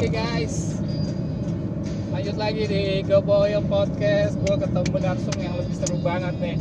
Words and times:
Oke 0.00 0.16
guys, 0.16 0.80
lanjut 2.08 2.40
lagi 2.40 2.64
di 2.64 3.04
Goboyo 3.04 3.60
Podcast. 3.68 4.32
Gue 4.40 4.56
ketemu 4.56 4.96
narsum 4.96 5.36
yang 5.36 5.52
lebih 5.60 5.76
seru 5.76 6.00
banget 6.00 6.40
nih. 6.40 6.56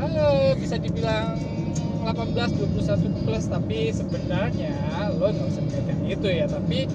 Ah, 0.00 0.56
bisa 0.56 0.80
dibilang 0.80 1.36
18 2.08 2.56
21 2.56 3.20
plus 3.28 3.44
tapi 3.52 3.92
sebenarnya 3.92 4.72
lo 5.12 5.28
nggak 5.28 5.48
usah 5.52 5.60
mikir 5.60 5.92
itu 6.08 6.28
ya 6.32 6.48
tapi 6.48 6.88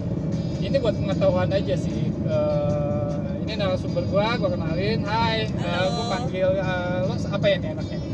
ini 0.66 0.74
buat 0.82 0.98
pengetahuan 0.98 1.54
aja 1.54 1.78
sih 1.78 2.10
Eh, 2.26 3.14
ini 3.46 3.54
narasumber 3.54 4.10
gue 4.10 4.26
gue 4.42 4.50
kenalin 4.58 5.06
hai 5.06 5.46
gue 5.46 5.70
Halo. 5.70 6.10
panggil 6.10 6.50
eh, 6.50 7.00
lo 7.06 7.14
apa 7.14 7.46
ya 7.46 7.58
nih 7.62 7.70
enaknya 7.78 7.98
nih? 8.02 8.12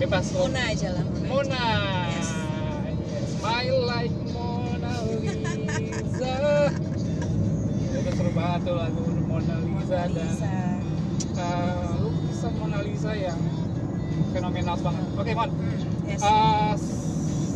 bebas 0.00 0.32
lo 0.32 0.48
Mona 0.48 0.62
aja 0.64 0.88
lah 0.96 1.04
Mona. 1.04 1.28
Mona. 1.28 1.68
Yes. 2.08 2.28
Yes. 2.88 3.28
Smile 3.36 3.80
like 3.84 4.29
Seru 8.30 8.46
banget 8.46 8.60
tuh 8.62 8.76
lagu 8.78 9.02
Mona 9.26 9.56
Lisa 9.58 9.74
Mona 9.74 10.06
dan 10.06 10.30
Lisa. 10.30 10.46
uh, 11.34 11.92
lukisan 11.98 12.52
Mona 12.62 12.78
Lisa 12.86 13.10
yang 13.18 13.40
fenomenal 14.30 14.76
banget. 14.78 15.04
Oke, 15.18 15.30
Mon. 15.34 15.50
Hmm, 15.50 16.06
yes. 16.06 16.22
Uh, 16.22 16.74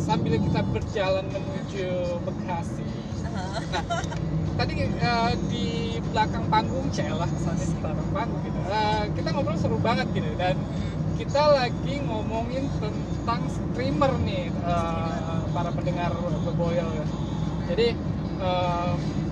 sambil 0.03 0.35
kita 0.35 0.59
berjalan 0.75 1.31
menuju 1.31 2.19
Bekasi. 2.27 2.83
Aha. 3.23 3.63
Tadi 4.59 4.73
uh, 4.99 5.31
di 5.47 5.67
belakang 6.11 6.43
panggung, 6.51 6.91
celah 6.91 7.29
kesannya 7.31 7.65
di 7.71 7.77
belakang 7.79 8.09
panggung 8.11 8.41
gitu. 8.43 8.59
Uh, 8.67 9.03
kita 9.15 9.27
ngobrol 9.31 9.55
seru 9.55 9.79
banget 9.79 10.11
gitu 10.11 10.27
dan 10.35 10.59
Hmm. 10.59 11.23
kita 11.23 11.43
lagi 11.55 12.03
ngomongin 12.03 12.67
tentang 12.83 13.47
streamer 13.47 14.11
nih 14.27 14.51
eh, 14.51 15.41
para 15.55 15.71
pendengar 15.71 16.11
Beboyol 16.43 16.91
ya. 16.91 17.05
Jadi 17.71 17.95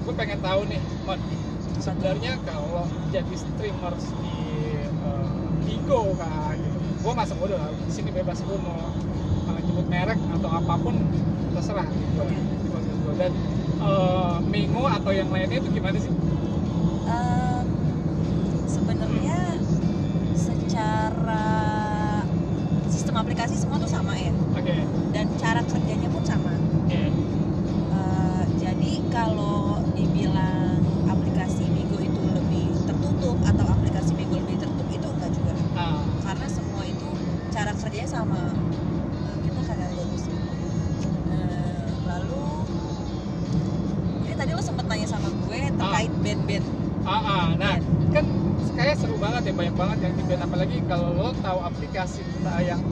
gue 0.04 0.14
pengen 0.14 0.40
tahu 0.44 0.62
nih, 0.68 0.82
Mon, 1.08 1.20
sebenarnya 1.80 2.36
kalau 2.44 2.84
jadi 3.10 3.36
streamer 3.36 3.94
di 3.96 4.36
eh, 4.84 5.28
Bigo 5.64 6.12
kan, 6.20 6.56
gitu. 6.60 6.80
gue 7.04 7.14
masuk 7.16 7.38
udah 7.40 7.58
lah, 7.58 7.72
di 7.72 7.92
sini 7.92 8.12
bebas 8.12 8.44
gue 8.44 8.58
mau 8.60 8.92
eh, 9.48 9.60
nyebut 9.64 9.88
merek 9.88 10.20
atau 10.40 10.50
apa 10.52 10.74
pun 10.76 10.96
terserah 11.56 11.88
gitu. 11.88 12.20
Oke. 12.20 12.36
di 12.36 12.68
podcast 12.68 13.00
gua. 13.00 13.14
Dan 13.16 13.32
eh, 13.80 14.38
Mengo 14.44 14.84
atau 14.88 15.12
yang 15.16 15.30
lainnya 15.32 15.58
itu 15.60 15.70
gimana 15.72 15.98
sih? 16.00 16.12
Em, 17.04 17.66
sebenarnya 18.68 19.40
secara 20.36 21.48
sistem 22.92 23.16
aplikasi 23.20 23.56
semua 23.56 23.80
tuh 23.80 23.92
sama 23.92 24.16
ya 24.16 24.32
Oke, 24.56 24.84
dan 25.12 25.26
cara 25.40 25.62
kerjanya 25.64 26.10
pun 26.12 26.24
sama 26.24 26.43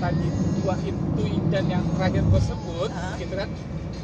tadi 0.01 0.27
dua 0.57 0.75
itu 0.81 1.23
dan 1.47 1.63
yang 1.69 1.83
terakhir 1.93 2.23
gue 2.23 2.41
sebut 2.41 2.89
Ah. 2.89 3.13
gitu 3.15 3.33
kan 3.33 3.49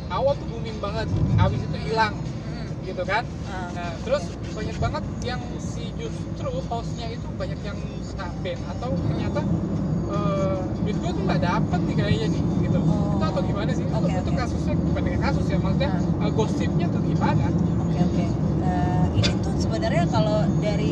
awal 0.08 0.34
tuh 0.34 0.48
booming 0.48 0.78
banget 0.78 1.08
habis 1.36 1.60
itu 1.60 1.78
hilang 1.84 2.14
Hmm, 2.14 2.68
gitu 2.82 3.04
kan. 3.04 3.24
Ah, 3.46 3.68
nah 3.74 3.90
terus 4.00 4.24
banyak 4.50 4.78
banget 4.78 5.04
yang 5.22 5.42
si 5.60 5.92
justru 5.94 6.50
hostnya 6.64 7.08
itu 7.10 7.28
banyak 7.34 7.60
yang 7.62 7.78
kena 8.08 8.28
band 8.40 8.62
atau 8.68 8.90
ternyata 8.96 9.42
eh 10.08 10.58
duit 10.78 10.96
gue 10.96 11.12
tuh 11.12 11.24
nggak 11.24 11.42
dapet 11.44 11.80
nih 11.84 11.96
kayaknya 11.96 12.28
nih 12.30 12.44
gitu. 12.64 12.80
Oh. 12.80 13.12
itu 13.12 13.26
atau 13.26 13.42
gimana 13.44 13.72
sih? 13.72 13.86
Oke, 13.88 14.08
itu, 14.08 14.18
itu 14.18 14.32
oke. 14.32 14.40
kasusnya 14.40 14.74
bukan 14.80 15.02
dengan 15.04 15.22
kasus 15.24 15.46
ya 15.46 15.58
maksudnya 15.58 15.92
eh, 15.98 16.32
gosipnya 16.32 16.86
tuh 16.88 17.02
gimana? 17.04 17.46
Oke 17.82 18.00
oke. 18.00 18.26
Eh, 18.64 19.06
ini 19.16 19.32
tuh 19.42 19.54
sebenarnya 19.58 20.04
kalau 20.08 20.38
dari 20.58 20.92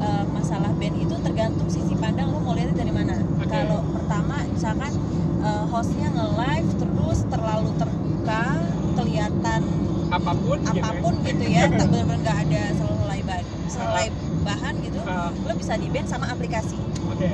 eh, 0.00 0.24
masalah 0.28 0.70
band 0.72 0.96
itu 0.98 1.14
tergantung 1.20 1.68
sisi 1.68 1.94
pandang 1.94 2.28
lo 2.28 2.40
mau 2.40 2.52
lihatnya 2.52 2.76
dari 2.78 2.90
mana. 2.90 3.14
Oke. 3.38 3.46
kalau 3.48 3.80
misalkan 4.60 4.92
eh, 5.40 5.64
hostnya 5.72 6.08
nge-live 6.12 6.70
terus 6.76 7.18
terlalu 7.32 7.72
terbuka 7.80 8.44
kelihatan 8.92 9.60
apa 10.12 10.32
pun 10.36 10.58
gitu 10.60 10.76
ya. 10.76 10.82
apa 10.84 10.90
pun 11.00 11.14
gitu 11.24 11.44
ya 11.48 11.64
tak 11.64 11.86
benar-benar 11.88 12.18
nggak 12.20 12.38
ada 12.44 12.62
selai 12.76 13.20
bahan 13.24 13.44
selai 13.72 14.06
bahan 14.44 14.74
gitu 14.84 15.00
Ah, 15.08 15.32
lo 15.32 15.52
bisa 15.56 15.80
di 15.80 15.88
ban 15.88 16.04
sama 16.04 16.28
aplikasi 16.28 16.76
oke 17.08 17.30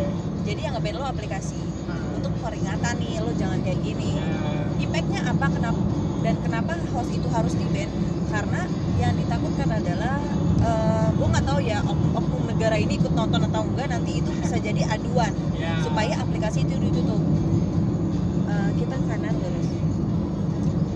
jadi 0.47 0.61
yang 0.71 0.79
nge-ban 0.79 0.95
lo 0.95 1.07
aplikasi. 1.11 1.59
Untuk 1.89 2.33
peringatan 2.39 2.95
nih 2.97 3.21
lo 3.21 3.31
jangan 3.33 3.59
kayak 3.61 3.81
gini 3.81 4.11
Ya. 4.17 4.25
impactnya 4.79 5.21
apa 5.25 5.47
kenapa 5.49 5.81
dan 6.21 6.35
kenapa 6.41 6.73
host 6.91 7.11
itu 7.11 7.29
harus 7.29 7.53
di 7.53 7.67
ban 7.67 7.91
karena 8.27 8.61
yang 8.97 9.15
ditakutkan 9.15 9.69
adalah 9.71 10.19
eh 10.59 11.09
gue 11.13 11.27
nggak 11.27 11.45
tahu 11.45 11.61
ya 11.61 11.79
ok- 11.81 12.13
oknum 12.15 12.43
negara 12.47 12.77
ini 12.77 12.97
ikut 12.97 13.13
nonton 13.13 13.41
atau 13.43 13.63
enggak 13.63 13.89
nanti 13.89 14.19
itu 14.19 14.31
bisa 14.35 14.57
jadi 14.59 14.83
aduan 14.89 15.33
Ya. 15.55 15.79
supaya 15.81 16.15
aplikasi 16.19 16.63
itu 16.63 16.75
ditutup 16.81 17.21
Eh, 18.47 18.71
kita 18.77 18.97
kanan 19.01 19.35
terus 19.37 19.67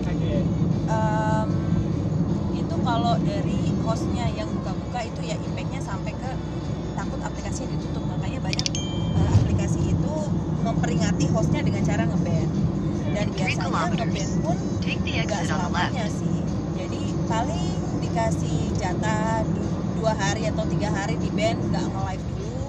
Oke. 0.01 0.33
Em, 0.87 1.49
itu 2.53 2.75
kalau 2.81 3.13
dari 3.19 3.59
hostnya 3.81 4.25
yang 4.29 4.49
buka-buka 4.51 4.99
itu 5.03 5.21
ya 5.21 5.35
impactnya 5.37 5.79
sampai 5.79 6.11
ke 6.13 6.29
takut 6.93 7.19
aplikasi 7.19 7.67
ditutup 7.67 8.00
memperingati 10.61 11.25
hostnya 11.29 11.61
dengan 11.61 11.81
cara 11.81 12.03
ngeban 12.05 12.47
dan 13.11 13.25
biasanya 13.29 13.65
kilometers. 13.65 13.99
ngeban 13.99 14.29
pun 14.39 14.57
nggak 15.21 15.43
selamanya 15.43 16.05
sih. 16.07 16.37
Jadi 16.73 17.01
paling 17.25 17.69
dikasih 17.99 18.57
jatah 18.75 19.43
du- 19.45 19.69
dua 19.95 20.13
hari 20.13 20.43
atau 20.45 20.63
tiga 20.67 20.89
hari 20.89 21.15
di 21.15 21.29
band 21.29 21.59
nggak 21.67 21.85
nge-live 21.87 22.25
dulu. 22.31 22.65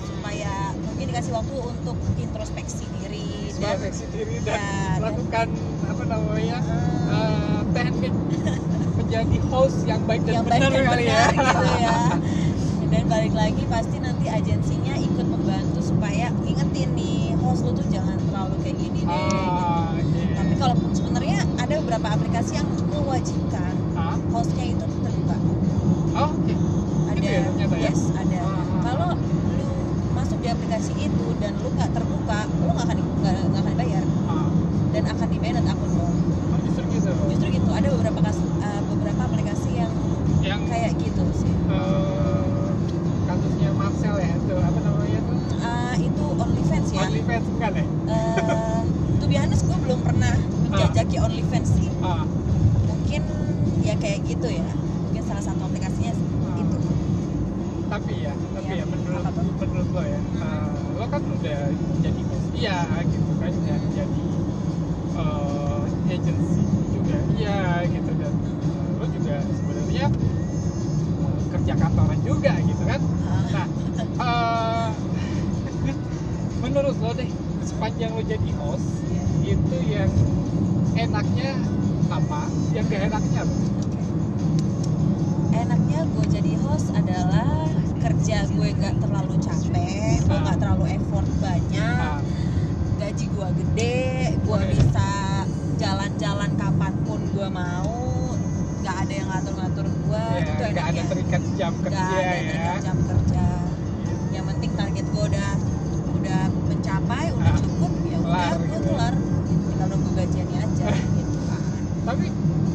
Supaya 0.00 0.52
mungkin 0.76 1.04
dikasih 1.06 1.32
waktu 1.32 1.54
untuk 1.56 1.96
introspeksi 2.16 2.84
diri 2.94 3.26
dan 3.50 3.74
Introspeksi 3.74 4.04
diri 4.10 4.36
dan 4.40 4.54
ya, 4.54 4.58
dan- 4.58 4.98
melakukan 4.98 5.46
apa 5.84 6.02
namanya 6.04 6.58
eh, 6.60 7.12
eh, 7.12 7.58
teknik 7.72 8.14
menjadi 8.94 9.38
host 9.48 9.78
yang 9.84 10.02
baik 10.04 10.22
dan 10.22 10.32
yang 10.34 10.44
baik 10.44 10.60
benar 10.60 10.70
dan 10.70 10.84
kali 10.84 11.04
ya. 11.04 11.18
benar 11.26 11.32
gitu 11.32 11.66
ya. 11.78 11.98
Dan 12.88 13.04
balik 13.04 13.34
lagi 13.36 13.62
pasti 13.68 14.00
nanti 14.00 14.26
agensinya 14.26 14.87
supaya 15.88 16.26
ngingetin 16.38 16.88
nih 16.92 17.32
host 17.38 17.64
lu 17.64 17.72
tuh 17.72 17.86
jangan 17.88 18.20
terlalu 18.20 18.54
kayak 18.60 18.76
gini 18.78 19.00
deh 19.00 19.16
gitu. 19.24 19.62
Ah, 19.64 19.88
oke. 19.94 20.20
tapi 20.36 20.52
kalaupun 20.54 20.90
sebenarnya 20.92 21.38
ada 21.56 21.74
beberapa 21.80 22.08
aplikasi 22.10 22.52
yang 22.54 22.68
mewajibkan 22.86 23.72
Ah, 23.94 24.14
hostnya 24.30 24.64
itu 24.68 24.84
terbuka 24.84 25.36
oh, 26.14 26.30
oke. 26.30 26.54
ada 27.08 27.16
Gitu 27.16 27.26
ya, 27.26 27.40
ternyata 27.48 27.74
ya? 27.74 27.84
yes 27.88 28.00
ada 28.12 28.38
Ah, 28.38 28.46
ah. 28.46 28.80
kalau 28.84 29.08
lu 29.50 29.68
masuk 30.12 30.38
di 30.38 30.48
aplikasi 30.48 30.92
itu 30.98 31.26
dan 31.38 31.52
lu 31.56 31.68
nggak 31.70 31.90
terbuka 31.90 32.07
juga 72.48 72.64
gitu 72.64 72.82
kan. 72.82 73.00
Ah, 73.20 73.44
Nah, 74.18 74.88
eh, 75.84 75.96
menurut 76.58 76.96
lo 76.96 77.10
deh 77.12 77.28
sepanjang 77.62 78.10
lo 78.10 78.22
jadi 78.22 78.50
host 78.56 78.88
itu 79.42 79.76
yang 79.86 80.10
enaknya 80.94 81.50
apa, 82.08 82.40
yang 82.70 82.84
gak 82.86 83.02
enaknya 83.06 83.40
apa? 83.42 83.56
enaknya 85.50 86.00
gue 86.06 86.26
jadi 86.30 86.52
host 86.62 86.88
adalah 86.90 87.68
kerja 87.98 88.46
gue 88.46 88.68
nggak 88.70 88.96
terlalu 88.98 89.34
capek 89.38 90.20
gue 90.22 90.30
Ah. 90.30 90.40
nggak 90.42 90.58
terlalu 90.58 90.84
effort 90.94 91.28
banyak 91.38 91.82
Ah, 91.98 92.20
gaji 92.98 93.26
gue 93.26 93.48
gede 93.56 94.00
gue 94.38 94.60
bisa 94.70 95.08
jalan-jalan 95.76 96.50
kapan 96.54 96.92
pun 97.02 97.20
gue 97.26 97.48
mau 97.48 97.92
nggak 98.80 98.96
ada 99.04 99.14
enaknya. 99.14 101.04
terikat 101.08 101.37
jam 101.58 101.72
kerja 101.76 101.98
ada 101.98 102.14
ya 102.14 102.44
terikat 102.46 102.80
jam 102.80 102.98
kerja 103.02 103.44
yang 104.30 104.44
penting 104.46 104.70
target 104.72 105.06
gue 105.06 105.24
udah 105.26 105.50
udah 106.14 106.40
mencapai 106.64 107.24
udah 107.30 107.50
Ah, 107.50 107.58
cukup 107.58 107.92
ya 108.04 108.18
udah 108.18 108.48
gue 108.54 108.66
gitu. 108.68 108.78
kelar 108.88 109.14
gitu. 109.14 109.66
tinggal 109.68 109.86
nunggu 109.88 110.10
gajiannya 110.14 110.58
aja 110.60 110.86
gitu 110.94 111.38
kan 111.44 111.60
tapi 112.04 112.26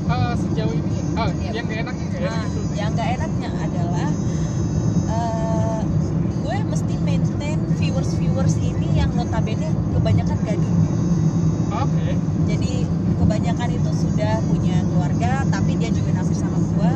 eh, 0.06 0.33
sejauh 0.38 0.74
ini 0.74 0.97
oh, 1.13 1.27
Iya. 1.33 1.50
yang 1.53 1.65
gak 1.65 1.80
enaknya 1.80 2.06
gak 2.06 2.21
enak 2.21 2.31
Nah, 2.33 2.47
yang 2.74 2.91
gak 2.94 3.09
enaknya 3.13 3.50
adalah 3.57 4.09
eh, 5.09 5.80
gue 6.38 6.57
mesti 6.65 6.94
maintain 7.00 7.59
viewers 7.74 8.12
viewers 8.13 8.56
ini 8.57 8.88
yang 8.94 9.12
notabene 9.13 9.68
kebanyakan 9.91 10.38
gadun. 10.41 10.75
oke 11.71 12.07
Jadi 12.44 12.74
kebanyakan 13.15 13.69
itu 13.71 13.91
sudah 13.97 14.33
punya 14.44 14.77
keluarga, 14.83 15.31
tapi 15.47 15.71
dia 15.74 15.89
juga 15.89 16.12
naksir 16.13 16.38
sama 16.38 16.59
gue. 16.59 16.91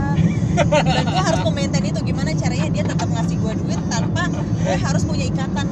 Dan 0.88 1.06
gue 1.06 1.24
harus 1.24 1.42
memaintain 1.42 1.86
itu 1.86 2.00
gimana 2.04 2.31
caranya 2.34 2.68
dia 2.69 2.84
tetap 2.84 3.07
ngasih 3.07 3.38
gue 3.38 3.54
duit 3.57 3.81
tanpa 3.88 4.27
gue 4.30 4.75
harus 4.77 5.04
punya 5.04 5.25
ikatan 5.25 5.68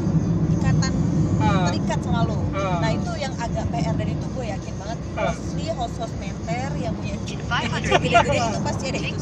ikatan 0.53 0.94
Ah. 1.38 1.67
terikat 1.67 2.00
sama 2.01 2.24
lo. 2.24 2.39
Ah. 2.51 2.79
Nah 2.79 2.91
itu 2.91 3.12
yang 3.15 3.35
agak 3.35 3.67
PR 3.67 3.94
dan 3.94 4.07
itu 4.09 4.25
gue 4.29 4.45
yakin 4.47 4.74
banget 4.75 4.97
Ah. 5.13 5.29
mostly 5.29 5.67
host-host 5.69 6.15
member 6.15 6.69
yang 6.75 6.94
punya 6.95 7.13
In 7.13 7.19
gaji 7.19 7.35
500 7.38 7.83
gede-gede 7.83 8.09
meters, 8.25 8.47
itu 8.47 8.59
pasti 8.63 8.83
ada 8.85 9.00
take 9.00 9.19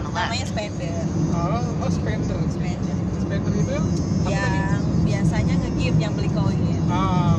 namanya 0.00 0.44
spender. 0.44 1.02
Oh, 1.30 1.58
oh 1.80 1.90
spender. 1.90 2.38
Spender. 2.48 2.96
Spender 3.16 3.52
itu 3.56 3.76
yang 4.24 4.52
biasanya 5.02 5.54
nge-give 5.58 5.96
yang 5.96 6.12
beli 6.12 6.30
koin. 6.30 6.78
Ah. 6.86 7.34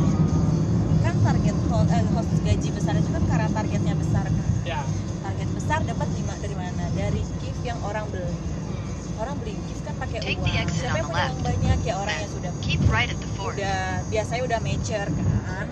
Kan 1.00 1.16
target 1.22 1.56
host, 1.66 1.90
eh, 1.90 2.04
host 2.10 2.30
gaji 2.42 2.70
besar 2.72 2.94
itu 2.94 3.10
kan 3.10 3.24
karena 3.26 3.48
targetnya 3.50 3.96
besar 3.96 4.26
kan? 4.26 4.48
Ya. 4.64 4.82
Target 5.22 5.50
besar 5.52 5.80
dapat 5.82 6.08
di 6.10 6.22
ma- 6.22 6.38
dari 6.38 6.56
mana? 6.56 6.84
Dari 6.92 7.22
gift 7.40 7.62
yang 7.62 7.80
orang 7.82 8.06
beli. 8.10 8.26
Hmm. 8.26 9.22
orang 9.22 9.38
beli 9.38 9.54
gift 9.64 9.84
kan 9.84 9.94
pakai 9.96 10.18
uang. 10.18 10.42
siapa 10.68 10.98
yang 10.98 11.08
punya 11.08 11.30
uang 11.30 11.42
banyak? 11.44 11.78
Ya 11.84 11.94
orang 11.96 12.18
yang 12.18 12.32
sudah 12.32 12.52
Keep 12.60 12.82
right 12.88 13.06
at 13.06 13.18
the 13.18 13.30
fort. 13.32 13.54
udah 13.54 13.80
biasanya 14.08 14.42
udah 14.44 14.60
mature 14.60 15.10
kan? 15.10 15.68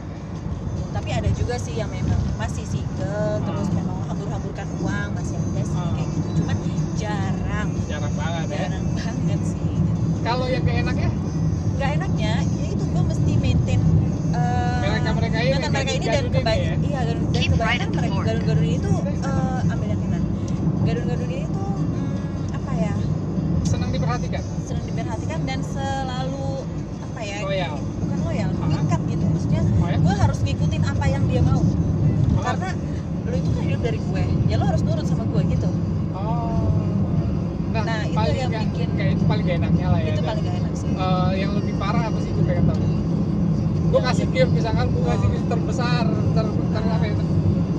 Tapi 0.89 1.09
ada 1.11 1.29
juga 1.31 1.55
sih 1.55 1.73
yang 1.73 1.89
memang 1.89 2.17
masih 2.35 2.61
single 2.63 3.37
terus 3.39 3.67
Hmm. 3.67 3.77
memang 3.77 3.97
hambur-hamburkan 4.05 4.67
uang 4.79 5.09
masih 5.13 5.37
Hmm. 5.81 5.95
kayak 5.95 6.09
gitu. 6.09 6.29
Cuman 6.37 6.57
jarang. 6.95 7.69
Jarang 7.85 8.13
banget 8.13 8.45
ya. 8.47 8.57
Jarang 8.61 8.85
banget 8.93 9.41
sih. 9.45 9.61
Kalau 10.19 10.45
yang 10.45 10.61
gak 10.61 10.77
enaknya 10.79 11.09
nggak 11.71 11.91
enaknya 11.95 12.33
ya 12.43 12.65
itu 12.67 12.83
gue 12.85 13.03
mesti 13.05 13.31
maintain 13.35 13.79
eh, 13.79 14.79
ini, 14.83 14.87
maintain 14.91 15.15
mereka 15.15 15.37
ini 15.89 16.05
dan 16.05 16.25
kebanyakan 16.27 16.59
ya? 16.59 16.75
iya 16.83 16.99
dan 17.01 17.17
kebanyakan 17.23 17.79
at 17.79 17.87
the 17.87 17.95
mereka. 17.95 18.11
fort. 18.11 18.25
gadun-gadun 18.27 18.65
ini 18.65 18.77
tuh 18.77 18.95
eh, 18.99 19.71
ambil 19.71 19.87
yang 19.87 20.01
enak. 20.03 20.23
Gadun-gadun 20.81 21.29
ini 21.29 21.45
tuh 21.47 21.69
hmm, 21.71 22.15
apa 22.53 22.71
ya? 22.75 22.93
Senang 23.63 23.89
diperhatikan 23.89 24.43
dan 25.41 25.59
selalu 25.63 26.47
apa 27.01 27.19
ya 27.21 27.37
loyal 27.41 27.73
bukan 27.97 28.19
loyal 28.21 28.49
Ah. 28.53 28.67
ngikat 28.69 29.01
gitu 29.07 29.23
maksudnya 29.25 29.61
oh 29.73 29.87
ya 29.87 29.97
gue 29.97 30.15
harus 30.17 30.37
ngikutin 30.41 30.83
apa 30.83 31.05
yang 31.07 31.23
dia 31.25 31.41
mau 31.41 31.61
Oh. 32.29 32.43
karena 32.45 32.69
lo 33.21 33.33
itu 33.33 33.49
kan 33.49 33.63
hidup 33.65 33.81
dari 33.81 33.99
gue 33.99 34.23
ya 34.45 34.55
lo 34.55 34.65
harus 34.65 34.81
nurut 34.81 35.03
sama 35.03 35.23
gue 35.25 35.41
gitu 35.49 35.69
oh 36.13 36.67
nah, 37.69 37.83
Nah, 37.83 38.01
itu 38.03 38.13
paling 38.13 38.37
yang 38.37 38.49
gak- 38.49 38.67
bikin- 38.69 38.93
kayak 38.93 39.11
itu 39.13 39.23
paling 39.25 39.43
gak 39.43 39.57
enaknya 39.57 39.85
lah 39.87 39.99
ya 39.99 40.07
itu 40.07 40.15
Dan, 40.15 40.27
paling 40.27 40.43
gak 40.43 40.57
enak 40.57 40.73
sih 40.73 40.89
eh, 40.89 41.31
yang 41.35 41.51
lebih 41.53 41.73
parah 41.75 42.03
apa 42.05 42.17
sih 42.19 42.29
gue 42.29 42.43
pengen 42.43 42.65
tahu 42.65 42.83
gue 43.89 44.01
kasih 44.03 44.25
Oh. 44.89 45.15
gift 45.21 45.47
terbesar 45.47 46.05
ter, 46.33 46.45
ter 46.45 46.83
apa 46.85 47.05
ya 47.05 47.15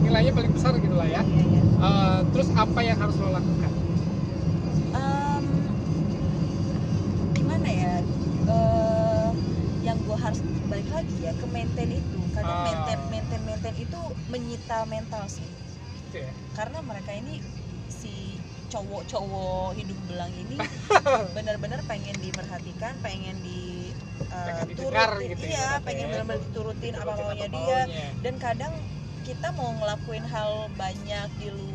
nilainya 0.01 0.33
paling 0.33 0.53
besar 0.53 0.73
gitu 0.77 0.95
lah 0.95 1.07
ya. 1.07 1.23
Eh, 1.81 2.19
terus 2.33 2.49
apa 2.55 2.81
yang 2.81 2.99
harus 2.99 3.17
lo 3.17 3.31
lakukan? 3.31 3.73
Em, 4.93 5.45
gimana 7.33 7.69
ya? 7.69 7.95
Eh, 8.47 9.29
yang 9.81 9.97
gue 9.99 10.17
harus 10.17 10.41
balik 10.67 10.89
lagi 10.91 11.17
ya 11.21 11.33
ke 11.33 11.47
maintain 11.47 11.91
itu. 11.95 12.19
Kadang 12.31 12.53
Ah. 12.53 12.65
maintain 12.67 13.01
maintain 13.09 13.43
maintain 13.43 13.77
itu 13.77 14.01
menyita 14.29 14.85
mental 14.87 15.25
sih. 15.27 15.47
Ya 16.11 16.27
karena 16.53 16.83
mereka 16.83 17.15
ini 17.15 17.39
si 17.87 18.35
cowok-cowok 18.69 19.75
hidung 19.75 19.99
belang 20.07 20.31
ini 20.35 20.59
benar-benar 21.37 21.81
pengen 21.87 22.15
diperhatikan 22.19 22.99
pengen 23.01 23.39
di 23.41 23.80
uh, 24.22 24.62
turutin 24.69 25.31
gitu 25.31 25.44
ya, 25.44 25.50
iya 25.50 25.64
ibaratnya 25.64 25.81
pengen 25.82 26.00
ya. 26.00 26.11
benar-benar 26.12 26.40
diturutin 26.44 26.94
apa 26.94 27.12
maunya 27.14 27.49
dia 27.49 27.81
dan 28.20 28.34
kadang 28.37 28.72
kita 29.20 29.49
mau 29.52 29.70
ngelakuin 29.75 30.25
hal 30.25 30.50
banyak 30.75 31.28
di 31.37 31.49
lu 31.49 31.69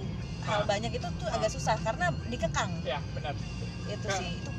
hal 0.43 0.61
Ah. 0.61 0.67
banyak 0.67 0.91
itu 0.91 1.07
tuh 1.17 1.27
Ah. 1.27 1.35
agak 1.35 1.49
susah 1.49 1.75
karena 1.79 2.05
dikekang 2.25 2.71
ya 2.81 2.99
benar 3.13 3.33
itu 3.85 4.05
Nah. 4.05 4.17
sih 4.17 4.29
itu 4.35 4.51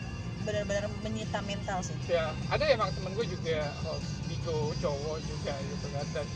benar-benar 0.42 0.86
menyita 1.02 1.38
mental 1.42 1.78
sih 1.82 1.94
ya 2.06 2.30
ada 2.48 2.64
emang 2.64 2.90
temen 2.92 3.10
gue 3.12 3.26
juga 3.26 3.58
host 3.82 4.06
Bigo 4.26 4.70
cowok 4.76 5.18
juga 5.22 5.54
gitu 5.58 5.86
kan 5.90 6.06
dan 6.12 6.26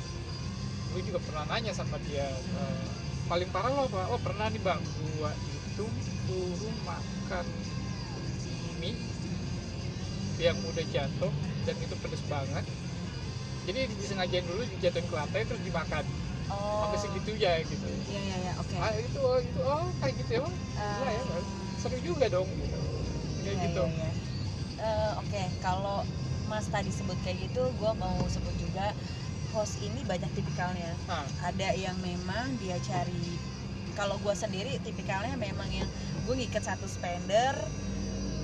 gue 0.91 1.03
juga 1.05 1.19
pernah 1.23 1.45
nanya 1.49 1.71
sama 1.71 1.95
dia 2.03 2.27
eh, 2.27 2.85
paling 3.27 3.47
parah 3.49 3.71
lo 3.71 3.87
apa 3.87 4.11
oh 4.11 4.19
pernah 4.19 4.51
nih 4.51 4.59
bang 4.59 4.83
gua 5.15 5.31
itu 5.31 5.87
suruh 6.27 6.75
makan 6.83 7.47
mie 8.77 8.99
yang 10.41 10.57
udah 10.65 10.85
jatuh 10.89 11.33
dan 11.69 11.75
itu 11.77 11.95
pedes 12.01 12.23
banget. 12.25 12.65
Jadi 13.69 13.81
disengajain 13.93 14.45
dulu 14.49 14.63
dijatuhin 14.81 15.05
ke 15.07 15.15
lantai 15.15 15.43
terus 15.45 15.63
dimakan. 15.63 16.05
Oh. 16.51 16.83
Sampai 16.83 16.99
segitu 16.99 17.31
ya 17.39 17.61
gitu. 17.63 17.87
Iya 18.09 18.21
iya 18.25 18.37
iya 18.41 18.53
oke. 18.59 18.77
Ah 18.81 18.93
itu 18.97 19.21
oh, 19.21 19.39
itu 19.39 19.61
oh 19.63 19.87
kayak 20.01 20.15
gitu 20.25 20.31
ya 20.35 20.43
Gila 20.43 21.11
ya, 21.13 21.23
Em, 21.23 21.45
seru 21.79 21.99
juga 22.01 22.27
dong 22.27 22.49
gitu. 22.49 22.79
Kayak 23.41 23.55
Iya, 23.55 23.65
gitu. 23.69 23.85
iya, 23.85 23.95
iya. 23.95 24.11
Eh, 24.81 25.13
Oke, 25.21 25.43
kalau 25.61 26.03
Mas 26.49 26.67
tadi 26.67 26.89
sebut 26.91 27.15
kayak 27.21 27.47
gitu, 27.47 27.69
gue 27.69 27.93
mau 28.01 28.17
sebut 28.27 28.55
juga 28.59 28.97
host 29.53 29.77
ini 29.79 30.01
banyak 30.09 30.31
tipikalnya. 30.33 30.97
ah. 31.07 31.23
Ada 31.45 31.77
yang 31.77 31.95
memang 32.01 32.57
dia 32.59 32.81
cari, 32.81 33.37
kalau 33.93 34.17
gue 34.19 34.35
sendiri 34.35 34.81
tipikalnya 34.81 35.37
memang 35.37 35.69
yang 35.69 35.87
gue 36.25 36.35
ngikat 36.35 36.65
satu 36.65 36.89
spender, 36.89 37.55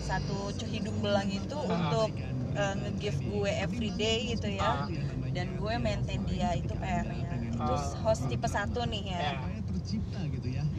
satu 0.06 0.36
hidung 0.64 0.98
belang 1.02 1.26
itu 1.26 1.58
Ah. 1.58 1.74
untuk 1.74 2.10
eh, 2.56 2.74
nge-give 2.80 3.18
gue 3.26 3.50
everyday 3.52 4.32
gitu 4.32 4.48
ah 4.56 4.86
ya. 4.86 5.04
Dan 5.34 5.60
gue 5.60 5.74
maintain 5.76 6.22
dia 6.24 6.56
itu 6.56 6.72
PR-nya. 6.72 7.28
Itu 7.52 7.74
Ah. 7.74 7.84
host 8.00 8.30
tipe 8.30 8.48
satu 8.48 8.86
nih 8.86 9.12
ya. 9.12 9.20
ya 9.20 9.32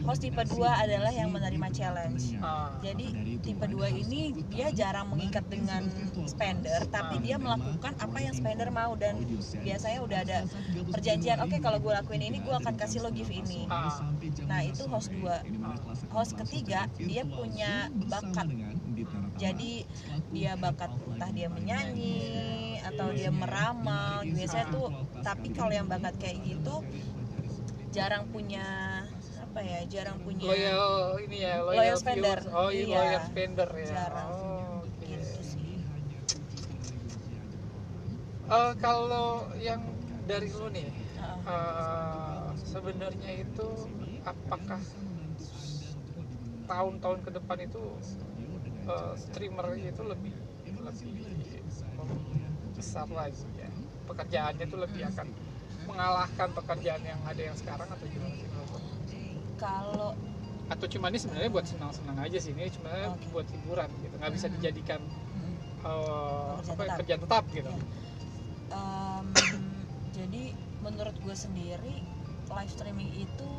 Host 0.02 0.24
tipe 0.24 0.40
2 0.40 0.64
adalah 0.64 1.12
yang 1.12 1.28
menerima 1.30 1.68
challenge. 1.70 2.34
ah 2.40 2.72
Jadi 2.80 3.12
tipe 3.40 3.62
2 3.62 3.88
ini 3.88 4.32
dia 4.48 4.72
jarang 4.72 5.12
mengikat 5.12 5.44
dengan 5.46 5.84
spender, 6.24 6.80
tapi 6.88 7.20
dia 7.20 7.36
melakukan 7.36 7.92
apa 7.96 8.18
yang 8.18 8.32
spender 8.32 8.68
mau 8.68 8.96
dan 8.96 9.20
biasanya 9.60 10.00
udah 10.02 10.18
ada 10.24 10.38
perjanjian. 10.88 11.38
Oke, 11.40 11.60
kalau 11.60 11.78
gue 11.78 11.92
lakuin 11.92 12.24
ini, 12.24 12.40
gue 12.40 12.52
akan 12.52 12.74
kasih 12.74 13.04
lo 13.04 13.12
gift 13.12 13.30
ini. 13.30 13.68
ah 13.68 14.00
Nah 14.48 14.60
itu 14.64 14.88
host 14.88 15.12
2 15.12 15.44
Host 16.08 16.32
ketiga 16.36 16.88
dia 16.96 17.22
punya 17.22 17.92
bakat. 18.08 18.48
Jadi 19.38 19.86
dia 20.28 20.52
bakat 20.54 20.90
entah 21.06 21.30
dia 21.30 21.46
menyanyi 21.48 22.18
atau 22.82 23.08
dia 23.10 23.30
meramal. 23.30 24.26
Biasanya 24.26 24.66
tuh, 24.68 24.88
tapi 25.22 25.50
kalau 25.50 25.70
yang 25.70 25.86
bakat 25.86 26.18
kayak 26.18 26.42
gitu 26.42 26.82
jarang 27.88 28.28
punya 28.28 28.66
apa 29.40 29.64
ya, 29.64 29.80
jarang 29.88 30.20
punya 30.20 30.44
loyal 30.44 31.16
ini 31.18 31.40
ya 31.40 31.64
loyal, 31.64 31.78
Loyal 31.80 31.96
spender. 31.96 32.38
viewers. 32.38 32.52
oh 32.52 32.68
iya 32.68 32.84
Iya. 32.84 32.98
loyal 33.00 33.22
spender 33.24 33.68
ya 33.72 33.86
Jarang. 33.88 34.28
oh, 34.28 34.84
oke 34.84 35.04
gitu 35.08 35.40
sih. 35.40 35.74
Eh, 38.48 38.72
kalau 38.78 39.28
yang 39.56 39.82
dari 40.24 40.48
lu 40.48 40.68
nih 40.68 40.88
eh, 41.48 42.44
sebenarnya 42.62 43.32
itu 43.40 43.68
apakah 44.22 44.80
tahun-tahun 46.64 47.18
ke 47.24 47.30
depan 47.32 47.58
itu 47.62 47.82
eh, 48.88 49.12
streamer 49.16 49.66
itu 49.76 50.02
lebih 50.02 50.32
lebih 50.78 51.12
besar 52.72 53.06
lagi 53.10 53.44
ya 53.54 53.68
pekerjaannya 54.06 54.64
itu 54.64 54.76
lebih 54.78 55.02
akan 55.10 55.26
mengalahkan 55.84 56.48
pekerjaan 56.52 57.02
yang 57.02 57.20
ada 57.24 57.42
yang 57.42 57.56
sekarang 57.56 57.88
atau 57.88 58.06
gimana 58.06 58.34
sih? 58.36 58.48
Kalau 59.58 60.12
atau 60.68 60.86
cuma 60.86 61.08
ini 61.08 61.16
sebenarnya 61.16 61.48
buat 61.48 61.64
senang-senang 61.64 62.18
aja 62.20 62.38
sih 62.38 62.52
ini 62.52 62.68
cuma 62.68 62.92
Oke. 63.10 63.24
buat 63.32 63.46
hiburan 63.48 63.88
gitu 63.98 64.14
nggak 64.16 64.32
bisa 64.32 64.46
Hmm. 64.48 64.54
dijadikan 64.56 65.00
Pekerjaan 65.78 66.68
apa 66.68 66.82
ya, 66.84 66.96
tetap. 66.98 67.20
tetap 67.24 67.44
gitu 67.48 67.70
em, 68.68 69.26
jadi 70.18 70.42
menurut 70.78 71.16
gue 71.16 71.32
sendiri 71.32 71.94
live 72.48 72.70
streaming 72.70 73.10
itu 73.16 73.50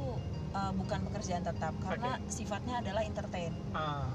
eh, 0.53 0.71
bukan 0.75 0.99
pekerjaan 1.09 1.41
tetap 1.41 1.73
karena 1.81 2.21
sifatnya 2.27 2.77
adalah 2.79 3.01
entertain. 3.01 3.53
ah 3.71 4.05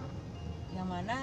Yang 0.74 0.88
mana 0.90 1.16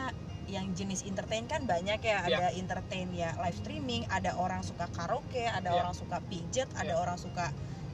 yang 0.47 0.65
jenis 0.73 1.05
entertain 1.05 1.45
kan 1.45 1.63
banyak 1.63 2.01
ya, 2.01 2.25
ada 2.25 2.51
entertain 2.51 3.07
ya 3.11 3.31
live 3.39 3.55
streaming, 3.55 4.03
ada 4.07 4.35
orang 4.35 4.63
suka 4.63 4.87
karaoke, 4.89 5.43
ada 5.43 5.71
Iya. 5.71 5.79
orang 5.79 5.93
suka 5.93 6.17
pijet, 6.25 6.67
ada 6.73 6.91
Iya. 6.91 6.99
orang 6.99 7.15
suka 7.15 7.51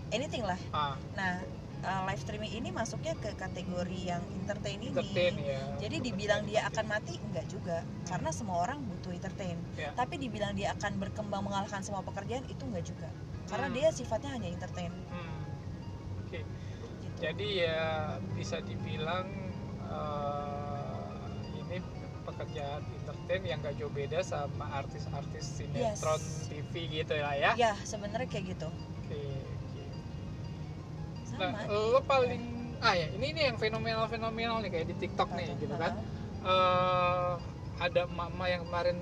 anything 0.09 0.41
lah. 0.41 0.57
ah 0.71 0.95
Nah, 1.13 1.43
uh, 1.83 2.01
live 2.07 2.17
streaming 2.17 2.49
ini 2.51 2.69
masuknya 2.71 3.13
ke 3.15 3.35
kategori 3.35 3.99
yang 4.01 4.23
entertain 4.33 4.79
ini 4.79 4.89
entertain 4.89 5.35
ya 5.37 5.61
jadi 5.77 5.95
dibilang 6.01 6.41
dia 6.43 6.65
akan 6.65 6.85
mati 6.87 7.19
enggak 7.21 7.45
juga 7.45 7.85
karena 8.03 8.29
semua 8.31 8.57
orang 8.59 8.81
butuh 8.81 9.13
entertain 9.13 9.57
Ya. 9.75 9.93
tapi 9.93 10.17
dibilang 10.17 10.57
dia 10.57 10.73
akan 10.73 10.97
berkembang 10.97 11.43
mengalahkan 11.43 11.85
semua 11.85 12.01
pekerjaan 12.01 12.41
itu 12.47 12.63
enggak 12.65 12.85
juga 12.87 13.09
karena 13.45 13.67
Hmm. 13.69 13.75
dia 13.75 13.87
sifatnya 13.93 14.29
hanya 14.31 14.49
entertain 14.49 14.89
Hmm. 14.89 15.37
oke 16.19 16.39
gitu. 16.39 17.17
jadi 17.21 17.47
ya 17.61 17.81
bisa 18.33 18.57
dibilang 18.59 19.27
ini 19.27 20.56
pekerjaan 22.27 22.83
entertain 22.83 23.41
yang 23.41 23.57
gak 23.59 23.75
jauh 23.75 23.89
beda 23.89 24.19
sama 24.19 24.67
artis-artis 24.75 25.45
sinetron 25.55 26.19
Yes. 26.19 26.51
TV 26.51 26.73
gitu 26.93 27.15
lah 27.15 27.33
ya. 27.33 27.51
Ya 27.55 27.71
sebenarnya 27.81 28.27
kayak 28.27 28.45
gitu. 28.53 28.67
Oke 28.67 29.21
oke. 29.63 29.83
Sama 31.23 31.55
nah 31.55 31.63
lo 31.67 31.99
paling 32.03 32.43
ah 32.77 32.93
ya 32.93 33.07
ini 33.09 33.33
ini 33.33 33.41
yang 33.47 33.57
fenomenal 33.57 34.05
fenomenal 34.05 34.59
nih 34.61 34.69
kayak 34.69 34.87
di 34.91 34.95
TikTok 34.97 35.29
nih 35.33 35.55
gitu 35.57 35.75
kan. 35.75 35.95
Eh 36.43 37.33
ada 37.77 38.01
mama 38.09 38.45
yang 38.45 38.65
kemarin 38.65 38.97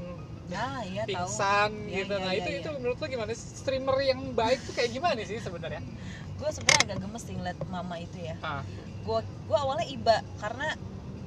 nah 0.46 0.86
iya 0.86 1.10
tahu. 1.10 1.10
pingsan 1.10 1.72
Iya, 1.90 2.06
gitu. 2.06 2.14
iya, 2.14 2.22
nah 2.22 2.32
iya, 2.32 2.40
itu 2.46 2.50
iya. 2.54 2.60
itu 2.62 2.70
menurut 2.78 2.98
lo 3.02 3.08
gimana 3.10 3.34
streamer 3.34 3.98
yang 4.06 4.22
baik 4.38 4.62
tuh 4.62 4.78
kayak 4.78 4.94
gimana 4.94 5.18
sih 5.26 5.42
sebenarnya? 5.42 5.82
Gue 6.38 6.50
sebenarnya 6.54 6.82
agak 6.86 6.98
gemes 7.02 7.24
sih 7.26 7.34
ngeliat 7.34 7.58
mama 7.66 7.96
itu 7.98 8.18
ya. 8.22 8.38
Ah. 8.46 8.62
Gue 9.02 9.20
gue 9.26 9.58
awalnya 9.58 9.90
iba 9.90 10.22
karena 10.38 10.78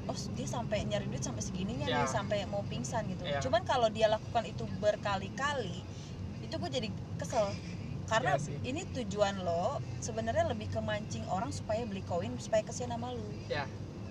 oh 0.09 0.17
dia 0.33 0.49
sampai 0.49 0.83
nyari 0.83 1.05
duit 1.07 1.21
sampai 1.21 1.45
segininya 1.45 1.85
Ya. 1.85 2.01
nih 2.01 2.09
sampai 2.09 2.39
mau 2.49 2.65
pingsan 2.65 3.05
gitu 3.07 3.23
Ya. 3.23 3.39
cuman 3.39 3.63
kalau 3.63 3.89
dia 3.89 4.09
lakukan 4.09 4.45
itu 4.45 4.65
berkali-kali 4.81 5.85
itu 6.41 6.55
gue 6.55 6.71
jadi 6.71 6.89
kesel 7.15 7.53
karena 8.09 8.35
Iya 8.35 8.41
sih. 8.41 8.57
ini 8.65 8.89
tujuan 8.89 9.45
lo 9.45 9.77
sebenarnya 10.01 10.49
lebih 10.49 10.73
ke 10.73 10.81
mancing 10.81 11.29
orang 11.29 11.53
supaya 11.53 11.85
beli 11.85 12.01
koin 12.03 12.33
supaya 12.41 12.65
kesian 12.65 12.89
sama 12.89 13.13
lu 13.13 13.29
Ya. 13.47 13.69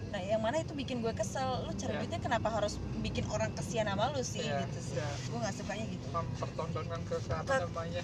nah 0.07 0.21
yang 0.21 0.39
mana 0.39 0.61
itu 0.61 0.71
bikin 0.71 1.01
gue 1.01 1.11
kesel 1.11 1.65
lu 1.65 1.73
cari 1.73 1.93
Ya. 1.93 1.99
duitnya 1.99 2.21
kenapa 2.21 2.47
harus 2.47 2.77
bikin 3.01 3.25
orang 3.27 3.49
kesian 3.51 3.89
sama 3.89 4.13
lu 4.13 4.21
sih 4.21 4.45
ya, 4.45 4.61
gitu 4.63 4.79
sih 4.79 5.01
ya. 5.01 5.09
gue 5.27 5.37
nggak 5.41 5.55
sukanya 5.55 5.85
gitu 5.89 6.05
mempertontonkan 6.07 6.99
ke, 7.03 7.15
ke 7.17 7.55
namanya 7.57 8.03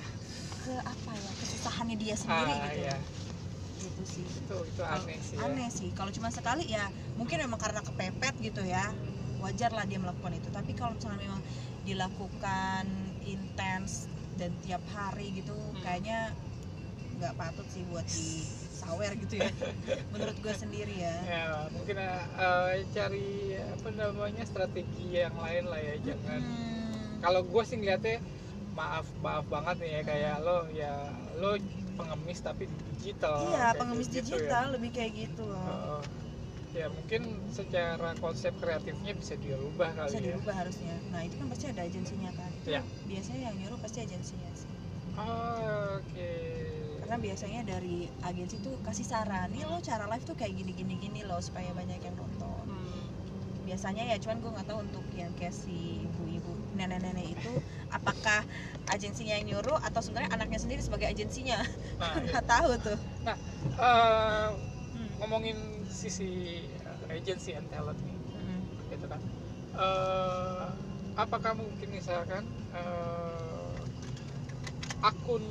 ke 0.63 0.73
apa 0.81 1.11
ya 1.13 1.31
kesusahannya 1.37 1.95
dia 1.95 2.15
sendiri 2.17 2.53
ah 2.53 2.65
gitu 2.65 2.81
ya 2.81 2.97
gitu 3.77 4.03
sih 4.07 4.23
itu 4.23 4.55
itu 4.63 4.81
aneh 4.81 5.19
sih 5.19 5.35
ya. 5.35 5.43
aneh 5.45 5.67
sih 5.69 5.89
kalau 5.91 6.09
cuma 6.09 6.31
sekali 6.31 6.65
ya 6.65 6.87
mungkin 7.13 7.37
memang 7.45 7.59
karena 7.61 7.81
kepepet 7.85 8.35
gitu 8.41 8.61
ya 8.65 8.89
wajar 9.43 9.75
lah 9.75 9.83
dia 9.83 9.99
melakukan 9.99 10.33
itu. 10.39 10.47
Tapi 10.49 10.71
kalau 10.71 10.95
misalnya 10.95 11.19
memang 11.19 11.41
dilakukan 11.83 12.85
intens 13.27 14.07
dan 14.39 14.55
tiap 14.63 14.81
hari 14.95 15.35
gitu 15.35 15.51
kayaknya 15.83 16.31
nggak 17.19 17.35
patut 17.35 17.67
sih 17.69 17.83
buat 17.91 18.07
disawer 18.07 19.11
gitu 19.19 19.43
ya. 19.43 19.51
Menurut 20.15 20.37
gue 20.39 20.53
sendiri 20.55 20.95
ya. 20.95 21.15
Ya 21.27 21.47
mungkin 21.75 21.99
eh, 21.99 22.73
cari 22.95 23.59
apa 23.59 23.89
namanya 23.91 24.43
strategi 24.47 25.11
yang 25.11 25.35
lain 25.35 25.67
lah 25.67 25.79
ya 25.83 25.95
jangan. 26.01 26.39
Hmm, 26.39 27.19
kalau 27.19 27.43
gue 27.43 27.63
sih 27.67 27.77
ngeliatnya 27.77 28.23
maaf 28.73 29.05
maaf 29.21 29.45
banget 29.51 29.85
nih 29.85 29.91
ya 29.91 30.01
kayak 30.01 30.35
lo 30.41 30.65
ya 30.73 30.93
lo 31.37 31.59
pengemis 31.93 32.39
tapi 32.41 32.65
di 32.65 32.77
digital. 32.95 33.37
Iya 33.51 33.75
pengemis 33.77 34.07
gitu 34.09 34.17
ya. 34.17 34.23
digital 34.23 34.65
lebih 34.71 34.89
kayak 34.95 35.11
gitu. 35.13 35.43
Loh 35.45 35.67
Heeh. 35.67 36.22
Ya 36.73 36.89
mungkin 36.89 37.21
secara 37.53 38.17
konsep 38.17 38.49
kreatifnya 38.57 39.13
bisa 39.13 39.37
dirubah 39.37 39.93
kali 39.93 40.09
bisa 40.09 40.19
ya. 40.19 40.25
dirubah 40.33 40.55
harusnya. 40.57 40.95
Nah 41.13 41.21
itu 41.21 41.37
kan 41.37 41.47
pasti 41.47 41.65
ada 41.69 41.81
agensinya 41.81 42.31
kan? 42.33 42.49
Itu 42.51 42.69
Iya. 42.73 42.81
biasanya 43.05 43.41
yang 43.47 43.55
nyuruh 43.61 43.79
pasti 43.79 43.99
agensinya 44.01 44.49
sih. 44.57 44.69
Oh, 45.13 46.01
oke. 46.01 46.31
Karena 46.99 47.17
biasanya 47.21 47.61
dari 47.61 48.09
agensi 48.25 48.57
tuh 48.59 48.73
kasih 48.81 49.05
saran 49.05 49.53
nih 49.53 49.69
lo 49.69 49.77
cara 49.79 50.09
live 50.09 50.25
tuh 50.25 50.33
kayak 50.33 50.57
gini 50.57 50.71
gini 50.73 50.93
gini 50.97 51.21
loh 51.21 51.37
supaya 51.37 51.69
banyak 51.71 52.01
yang 52.01 52.15
nonton. 52.17 52.65
Hmm, 52.65 53.05
biasanya 53.63 54.09
ya 54.09 54.17
cuman 54.17 54.41
gue 54.41 54.51
nggak 54.51 54.67
tahu 54.67 54.79
untuk 54.81 55.05
yang 55.13 55.29
kayak 55.37 55.53
si 55.53 56.01
ibu-ibu 56.09 56.49
nenek-nenek 56.73 57.37
itu 57.37 57.53
apakah 57.93 58.41
agensinya 58.89 59.37
yang 59.37 59.53
nyuruh 59.53 59.77
atau 59.77 60.01
sebenarnya 60.01 60.33
anaknya 60.33 60.57
sendiri 60.57 60.81
sebagai 60.81 61.05
agensinya? 61.05 61.61
Nah, 62.01 62.17
nggak 62.25 62.45
tahu 62.49 62.71
tuh. 62.81 62.97
Eh, 63.77 64.49
Hmm. 64.93 65.09
ngomongin 65.17 65.57
sisi 65.93 66.29
eh, 66.67 67.15
agency 67.15 67.53
and 67.53 67.69
talent 67.69 67.97
nih 68.01 68.17
Mm-mm. 68.33 68.59
gitu 68.89 69.05
kan 69.05 69.21
Eh, 69.73 70.65
apakah 71.17 71.57
mungkin 71.57 71.89
misalkan 71.89 72.45
eh, 72.73 73.77
akun 75.01 75.41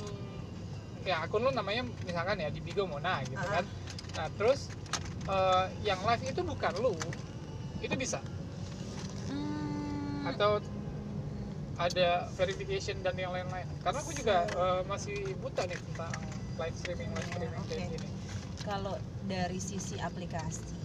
ya 1.03 1.27
akun 1.27 1.43
lu 1.43 1.51
namanya 1.51 1.83
misalkan 2.07 2.39
ya 2.39 2.49
di 2.49 2.63
Bigo 2.63 2.87
Mona 2.87 3.19
gitu 3.27 3.43
Ah. 3.43 3.63
kan 3.63 3.65
nah 4.15 4.29
terus 4.39 4.71
eh, 5.27 5.65
yang 5.83 5.99
live 6.07 6.23
itu 6.23 6.41
bukan 6.43 6.73
lu 6.79 6.95
itu 7.83 7.95
bisa 7.99 8.23
Hmm, 9.27 10.29
atau 10.29 10.61
ada 11.79 12.31
verification 12.39 13.01
dan 13.03 13.17
yang 13.19 13.33
lain-lain 13.35 13.67
karena 13.83 13.99
aku 13.99 14.13
juga 14.15 14.47
eh, 14.47 14.83
masih 14.87 15.35
buta 15.43 15.67
nih 15.67 15.79
tentang 15.83 16.15
live 16.61 16.77
streaming 16.79 17.11
live 17.11 17.27
Ya, 17.27 17.33
streaming 17.33 17.63
kayak 17.67 17.81
oke. 17.83 17.93
gini 17.97 18.09
kalau 18.63 18.95
dari 19.27 19.59
sisi 19.63 19.99
aplikasi 20.03 20.83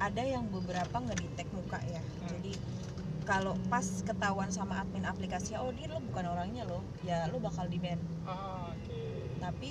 ada 0.00 0.24
yang 0.24 0.48
beberapa 0.48 0.96
ngedetect 0.96 1.50
muka 1.52 1.78
ya. 1.84 2.00
Hmm. 2.00 2.28
jadi 2.40 2.52
kalau 3.28 3.54
pas 3.68 3.84
ketahuan 4.02 4.48
sama 4.50 4.80
admin 4.80 5.04
aplikasi 5.06 5.54
oh 5.60 5.70
dia 5.76 5.86
lo 5.92 6.00
bukan 6.02 6.24
orangnya 6.34 6.66
lo 6.66 6.80
ya 7.04 7.28
lo 7.30 7.38
bakal 7.38 7.68
di 7.68 7.78
ban 7.78 8.00
ah, 8.26 8.72
oke. 8.72 9.00
Tapi 9.38 9.70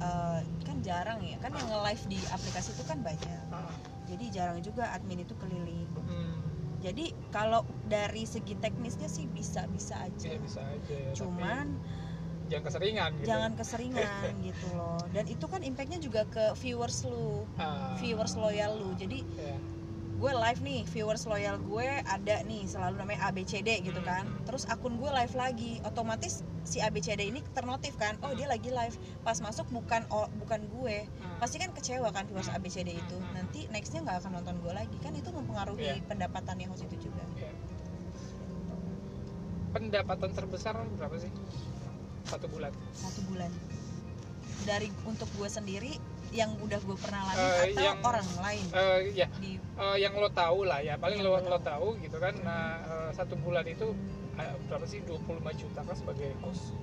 eh, 0.00 0.40
kan 0.64 0.76
jarang 0.80 1.20
ya 1.22 1.36
kan 1.38 1.52
yang 1.54 1.68
nge-live 1.70 2.04
di 2.08 2.18
aplikasi 2.32 2.74
itu 2.74 2.82
kan 2.88 2.98
banyak. 3.04 3.44
Ah, 3.52 3.70
jadi 4.08 4.24
jarang 4.32 4.58
juga 4.64 4.90
admin 4.90 5.22
itu 5.22 5.36
keliling. 5.38 5.86
Hmm, 5.94 6.40
jadi 6.82 7.14
kalau 7.30 7.62
dari 7.86 8.26
segi 8.26 8.56
teknisnya 8.58 9.06
sih 9.06 9.28
bisa 9.30 9.68
bisa 9.70 9.94
aja. 10.00 10.34
ya 10.34 10.40
bisa 10.40 10.60
aja 10.64 10.96
tapi 11.12 11.16
cuman 11.20 11.78
jangan 12.54 12.64
keseringan 12.64 13.10
gitu 13.12 13.26
jangan 13.26 13.52
keseringan 13.54 14.32
gitu 14.48 14.66
loh 14.72 15.02
dan 15.10 15.24
itu 15.26 15.44
kan 15.44 15.60
impactnya 15.60 15.98
juga 15.98 16.22
ke 16.26 16.54
viewers 16.56 17.02
lu 17.02 17.42
Ah, 17.56 17.98
viewers 17.98 18.34
loyal 18.34 18.78
lu 18.78 18.94
jadi 18.94 19.26
ya. 19.34 19.56
gue 20.14 20.32
live 20.32 20.60
nih 20.62 20.80
viewers 20.86 21.24
loyal 21.24 21.58
gue 21.60 21.84
ada 22.00 22.36
nih 22.42 22.64
selalu 22.64 22.94
namanya 22.96 23.28
ABCD 23.28 23.82
gitu 23.82 23.98
Hmm. 23.98 24.06
kan 24.06 24.24
terus 24.44 24.62
akun 24.64 24.94
gue 24.94 25.10
live 25.10 25.34
lagi 25.34 25.82
otomatis 25.82 26.32
si 26.62 26.78
ABCD 26.78 27.26
ini 27.26 27.42
ternotif 27.50 27.92
kan 27.94 28.14
oh 28.20 28.30
Hmm. 28.30 28.38
dia 28.38 28.46
lagi 28.46 28.70
live 28.70 28.94
pas 29.20 29.36
masuk 29.36 29.66
bukan 29.68 30.06
oh, 30.08 30.30
bukan 30.36 30.62
gue 30.70 31.10
Hmm. 31.10 31.36
pasti 31.36 31.58
kan 31.58 31.70
kecewa 31.70 32.08
kan 32.08 32.24
viewers 32.24 32.46
Hmm. 32.46 32.56
ABCD 32.56 32.94
itu 32.94 33.16
Hmm. 33.16 33.34
nanti 33.34 33.66
nextnya 33.68 34.00
nggak 34.00 34.22
akan 34.22 34.32
nonton 34.32 34.56
gue 34.60 34.72
lagi 34.72 34.96
kan 34.98 35.12
itu 35.12 35.28
mempengaruhi 35.28 35.82
Iya. 35.92 36.06
pendapatannya 36.06 36.66
host 36.68 36.86
itu 36.86 36.96
juga 37.04 37.20
Ya. 37.36 37.50
pendapatan 39.74 40.30
terbesar 40.30 40.78
berapa 40.94 41.16
sih 41.18 41.30
satu 42.34 42.46
bulan. 42.48 42.72
Satu 42.92 43.20
bulan. 43.24 43.50
Dari 44.62 44.88
untuk 45.04 45.28
gue 45.32 45.48
sendiri 45.48 45.92
yang 46.30 46.50
udah 46.58 46.80
gue 46.80 46.96
pernah 46.96 47.20
alami 47.24 47.38
Eh, 47.38 47.54
atau 47.70 47.84
yang- 47.84 48.00
orang 48.02 48.28
lain? 48.40 48.64
Eh, 48.72 48.98
ya 49.14 49.26
di 49.36 49.54
eh, 49.54 49.96
yang 49.98 50.14
lo 50.14 50.26
tahu 50.28 50.64
lah 50.64 50.80
ya 50.80 50.94
paling 50.96 51.20
lo 51.20 51.36
lo 51.36 51.58
tahu. 51.60 51.94
gitu 52.00 52.18
kan. 52.18 52.34
Nah 52.40 52.62
eh, 52.80 53.10
satu 53.12 53.34
bulan 53.36 53.62
itu 53.64 53.94
eh, 54.34 54.54
berapa 54.66 54.82
sih? 54.84 54.98
25 55.00 55.22
juta 55.54 55.80
kan 55.80 55.94
sebagai 55.94 56.34
host 56.40 56.74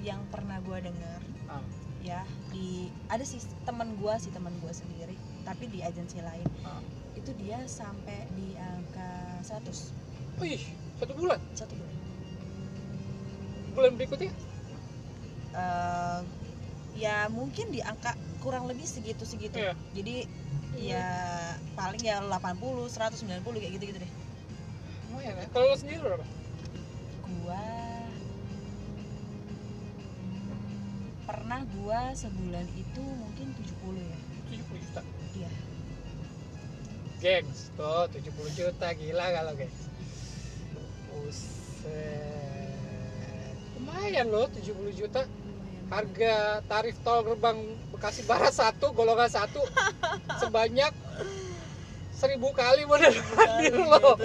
yang 0.00 0.18
pernah 0.28 0.58
gue 0.60 0.78
dengar 0.82 1.20
Ah. 1.46 1.62
ya 2.00 2.20
di 2.48 2.88
ada 3.06 3.22
sih 3.22 3.38
teman 3.62 3.94
gue 3.94 4.14
sih 4.18 4.32
teman 4.32 4.50
gue 4.58 4.72
sendiri 4.72 5.14
tapi 5.42 5.68
di 5.68 5.78
agensi 5.80 6.18
lain. 6.18 6.48
Ah. 6.62 6.80
itu 7.12 7.30
dia 7.36 7.60
sampai 7.62 8.26
di 8.32 8.56
angka 8.56 9.10
100 9.44 9.92
wih 10.38 10.58
satu 10.96 11.12
bulan? 11.12 11.38
Satu 11.52 11.76
bulan 11.76 11.92
bulan 13.72 13.92
berikutnya? 13.96 14.30
Eh, 15.52 16.20
ya 16.96 17.28
mungkin 17.28 17.72
di 17.72 17.80
angka 17.80 18.12
kurang 18.40 18.68
lebih 18.68 18.84
segitu 18.84 19.24
segitu 19.24 19.56
Iya. 19.56 19.72
jadi 19.96 20.16
ya 20.76 21.06
paling 21.76 22.00
ya 22.00 22.20
80 22.24 22.88
190 22.88 23.60
kayak 23.60 23.72
gitu 23.76 23.84
gitu 23.92 23.98
deh. 24.00 24.12
Lumayan 25.12 25.36
ya. 25.36 25.46
Kalau 25.52 25.66
lo 25.68 25.76
sendiri 25.76 26.00
berapa? 26.00 26.24
Gua 27.44 27.64
pernah 31.22 31.60
gua 31.78 32.00
sebulan 32.12 32.66
itu 32.74 33.02
mungkin 33.02 33.46
70 33.56 34.00
ya. 34.00 34.18
70 34.50 34.78
juta? 34.80 35.00
Iya. 35.36 35.50
Gengs 37.22 37.70
tuh 37.78 38.02
70 38.10 38.50
juta 38.58 38.88
gila 38.92 39.26
kalau 39.30 39.52
gengs. 39.54 39.80
Buset 41.12 42.31
lumayan 43.92 44.26
loh 44.32 44.48
70 44.48 44.72
juta. 44.96 45.22
Harga 45.92 46.64
tarif 46.64 46.96
tol 47.04 47.20
gerbang 47.20 47.58
Bekasi 47.92 48.24
Barat 48.24 48.48
satu 48.48 48.96
golongan 48.96 49.28
satu 49.28 49.60
sebanyak 50.40 50.88
seribu 52.16 52.48
kali 52.56 52.88
bener 52.88 53.12
hadir 53.12 53.76
Kali 53.76 53.84
loh. 53.92 54.16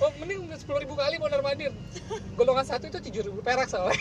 Oh 0.00 0.10
mending 0.22 0.46
sepuluh 0.54 0.86
ribu 0.86 0.94
kali 0.94 1.18
mondar 1.18 1.42
mandir. 1.42 1.74
Golongan 2.38 2.62
satu 2.62 2.86
itu 2.86 3.02
tujuh 3.02 3.26
ribu 3.26 3.42
perak 3.42 3.66
soalnya. 3.66 3.98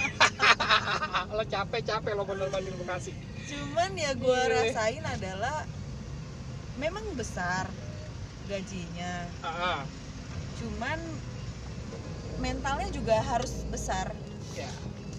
Lo 1.35 1.41
capek 1.41 1.81
capek 1.81 2.13
lo 2.13 2.21
mondar 2.23 2.53
mandir 2.53 2.71
bekasi. 2.77 3.17
Cuman 3.49 3.97
ya 3.97 4.13
gue 4.13 4.29
Iya. 4.45 4.53
rasain 4.69 5.01
adalah 5.01 5.65
memang 6.77 7.03
besar 7.17 7.65
gajinya. 8.45 9.25
Ah 9.41 9.81
cuman 10.59 10.99
mentalnya 12.39 12.91
juga 12.91 13.15
harus 13.23 13.63
besar 13.71 14.11
ya 14.59 14.71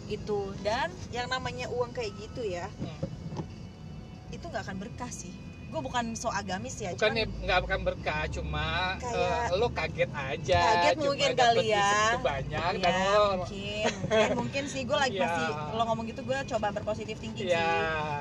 itu 0.07 0.41
dan 0.61 0.91
yang 1.09 1.27
namanya 1.27 1.71
uang 1.71 1.91
kayak 1.91 2.13
gitu 2.15 2.43
ya 2.43 2.67
Hmm. 2.77 2.99
itu 4.31 4.45
nggak 4.45 4.63
akan 4.63 4.77
berkah 4.79 5.11
sih 5.11 5.31
gue 5.71 5.79
bukan 5.81 6.03
so 6.13 6.27
agamis 6.29 6.75
ya 6.77 6.91
cuman 6.93 7.31
nggak 7.41 7.59
akan 7.63 7.81
berkah 7.85 8.27
cuma 8.29 8.99
Kayak- 8.99 9.47
eh, 9.47 9.55
lo 9.55 9.71
kaget 9.71 10.11
aja 10.11 10.61
Kaget 10.61 10.95
cuma 10.97 11.05
mungkin 11.07 11.31
kali 11.33 11.67
ya. 11.69 11.91
banyak 12.19 12.73
dan 12.75 12.91
ya, 12.91 13.07
lo 13.09 13.23
mungkin 13.39 13.87
mungkin 13.87 14.31
mungkin 14.37 14.63
sih 14.67 14.83
gue 14.83 14.99
lagi 14.99 15.15
Iya. 15.15 15.23
masih 15.25 15.47
lo 15.71 15.83
ngomong 15.85 16.07
gitu 16.07 16.21
gue 16.21 16.39
coba 16.49 16.67
berpositif 16.73 17.17
tinggi 17.17 17.47
ya 17.47 17.63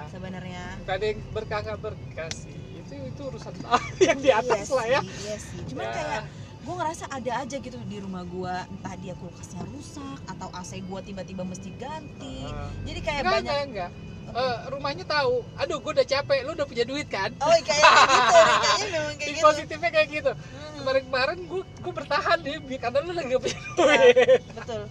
sih 0.05 0.13
sebenarnya 0.13 0.63
bukan 0.77 0.99
yang 1.01 1.17
berkah 1.27 1.59
nggak 1.59 1.79
berkah 1.79 2.29
sih 2.31 2.53
itu 2.77 2.93
itu 3.03 3.21
urusan 3.23 3.53
yang 4.07 4.19
di 4.19 4.29
atas 4.31 4.61
iya 4.63 4.75
lah 4.75 4.85
ya 4.87 4.99
sih, 5.01 5.09
iya 5.19 5.35
sih 5.41 5.61
cuman 5.65 5.83
Ya. 5.83 5.93
kayak 5.95 6.21
gue 6.69 6.77
ngerasa 6.77 7.09
ada 7.09 7.41
aja 7.41 7.57
gitu 7.57 7.81
di 7.83 7.97
rumah 7.97 8.21
gue 8.21 8.53
entah 8.69 8.93
dia 8.95 9.17
kulkasnya 9.17 9.65
rusak 9.65 10.21
atau 10.27 10.53
AC 10.53 10.77
gue 10.77 10.99
tiba-tiba 11.03 11.41
mesti 11.41 11.73
ganti. 11.73 12.45
Ah. 12.45 12.69
jadi 12.85 12.99
kayak 13.01 13.19
enggak 13.19 13.33
banyak 13.33 13.41
enggak 13.41 13.61
enggak. 13.65 13.91
Eh, 14.29 14.57
rumahnya 14.69 15.05
tahu. 15.09 15.41
Aduh 15.57 15.81
gue 15.81 15.91
udah 15.91 16.05
capek. 16.05 16.45
Lu 16.45 16.53
udah 16.53 16.69
punya 16.69 16.85
duit 16.85 17.09
kan? 17.09 17.33
Oh 17.41 17.49
kayak 17.49 17.65
gitu. 17.65 18.37
Kayaknya 18.61 18.87
memang 18.93 19.15
kayak 19.17 19.33
gitu. 19.33 19.41
Positifnya 19.41 19.89
kayak 19.89 20.09
gitu. 20.13 20.31
Hmm, 20.31 20.71
kemarin-kemarin 20.77 21.37
gue 21.41 21.61
gue 21.65 21.93
bertahan 21.95 22.37
bi- 22.37 22.77
karena 22.77 22.97
lu 23.01 23.11
lagi 23.11 23.27
gak 23.27 23.41
punya 23.41 23.57
Iya. 23.57 23.73
duit. 23.73 24.41
betul. 24.53 24.81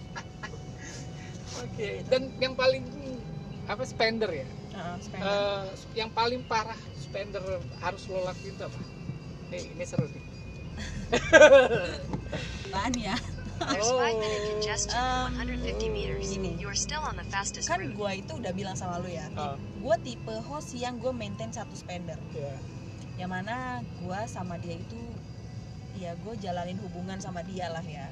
Oke 1.59 1.89
dan 2.05 2.21
yang 2.37 2.53
paling 2.53 2.83
apa 3.65 3.83
spender 3.83 4.27
ya? 4.33 4.47
Heeh, 4.69 4.95
spender. 4.99 5.31
Eh, 5.31 5.63
yang 5.95 6.11
paling 6.11 6.43
parah 6.43 6.75
spender 6.97 7.39
harus 7.79 8.03
lo 8.05 8.19
lakuin 8.21 8.51
itu 8.51 8.63
apa? 8.67 8.79
Nih 9.47 9.63
ini 9.71 9.83
seru 9.83 10.03
nih 10.05 10.23
Apaan 12.65 12.93
ya 12.95 13.15
There's 13.59 13.83
Oh. 13.85 13.99
5 13.99 14.15
minute 14.15 14.43
congestion 14.47 14.95
Um, 14.95 15.35
from 15.35 15.51
150 15.51 15.91
meters. 15.91 16.31
gini. 16.31 16.55
You 16.55 16.67
are 16.67 16.79
still 16.79 17.01
on 17.01 17.13
the 17.13 17.27
fastest 17.27 17.67
kan 17.67 17.83
gue 17.83 18.11
itu 18.15 18.31
udah 18.33 18.51
bilang 18.51 18.71
sama 18.73 18.97
lu 18.97 19.09
ya 19.09 19.27
Ah. 19.33 19.55
gue 19.55 19.95
tipe 20.01 20.31
host 20.45 20.71
yang 20.73 20.95
gue 20.97 21.11
maintain 21.11 21.49
satu 21.49 21.73
spender 21.73 22.15
ya 22.31 22.55
yang 23.17 23.27
mana 23.29 23.79
gue 23.97 24.19
sama 24.25 24.55
dia 24.57 24.75
itu 24.75 24.95
ya 25.93 26.15
gue 26.15 26.33
jalanin 26.37 26.79
hubungan 26.79 27.17
sama 27.17 27.43
dia 27.43 27.67
lah 27.67 27.83
ya 27.83 28.07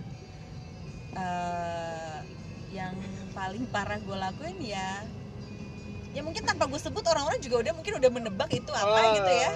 Eh, 1.09 2.17
yang 2.69 2.93
paling 3.31 3.65
parah 3.67 3.97
gue 3.97 4.13
lakuin 4.13 4.59
ya 4.59 5.01
ya 6.09 6.19
mungkin 6.19 6.43
tanpa 6.43 6.67
gue 6.67 6.77
sebut 6.77 7.01
orang-orang 7.01 7.39
juga 7.39 7.63
udah 7.63 7.74
mungkin 7.74 7.93
udah 7.95 8.12
menebak 8.12 8.51
itu 8.51 8.69
apa 8.69 9.00
Oh. 9.01 9.13
gitu 9.15 9.31
ya 9.33 9.51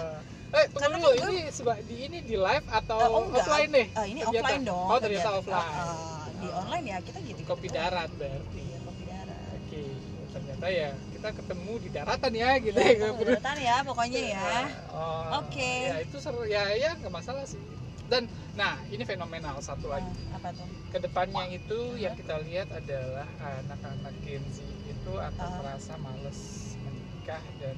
Eh, 0.51 0.65
tunggu 0.69 0.83
dulu, 0.93 1.07
gue- 1.07 1.15
ini 1.23 1.47
seba- 1.49 1.79
di 1.79 1.95
ini 2.01 2.19
di 2.21 2.35
live 2.35 2.67
atau 2.69 2.99
Eh, 2.99 3.07
oh, 3.09 3.21
enggak. 3.23 3.39
offline 3.41 3.71
nih? 3.71 3.87
Eh, 3.89 4.05
ini 4.05 4.19
Ternyata. 4.19 4.39
offline 4.41 4.63
dong 4.65 4.83
Oh, 4.85 4.97
ternyata 4.97 5.23
ternyata. 5.23 5.39
offline. 5.39 5.75
Ah. 5.79 6.19
di 6.33 6.47
Oh. 6.49 6.57
online 6.59 6.85
ya 6.87 6.97
kita 6.99 7.19
gitu 7.21 7.39
Kopi 7.45 7.67
darat 7.69 8.09
berarti. 8.11 8.59
iya 8.59 8.77
kopi 8.81 9.03
darat 9.05 9.39
Oke, 9.53 9.81
ternyata 10.27 10.67
ya 10.67 10.89
kita 11.07 11.29
ketemu 11.31 11.73
di 11.77 11.89
daratan 11.91 12.31
ya 12.33 12.49
gitu 12.59 12.73
ya, 12.75 12.91
ya. 12.91 13.07
kopi 13.07 13.23
daratan 13.27 13.57
ya 13.61 13.75
pokoknya 13.83 14.21
ya 14.27 14.41
Oh, 14.97 15.23
Oke. 15.37 15.71
Ya 15.85 15.95
itu 16.01 16.17
seru 16.17 16.41
ya 16.43 16.63
ya 16.73 16.97
nggak 16.97 17.13
masalah 17.13 17.45
sih. 17.45 17.61
Dan 18.07 18.25
nah 18.51 18.73
ini 18.87 19.05
fenomenal 19.05 19.55
satu 19.59 19.87
lagi. 19.87 20.09
Ah, 20.27 20.41
apa 20.41 20.49
tuh 20.51 20.65
Ke 20.89 20.97
depannya 20.99 21.45
itu 21.47 21.79
yang 21.95 22.11
kita 22.13 22.41
lihat 22.41 22.67
adalah 22.69 23.29
anak-anak 23.39 24.11
Gen 24.19 24.43
Z 24.49 24.59
itu 24.83 25.11
akan 25.13 25.45
Ah. 25.47 25.55
merasa 25.61 25.93
males 25.95 26.39
menikah 26.81 27.39
dan 27.55 27.77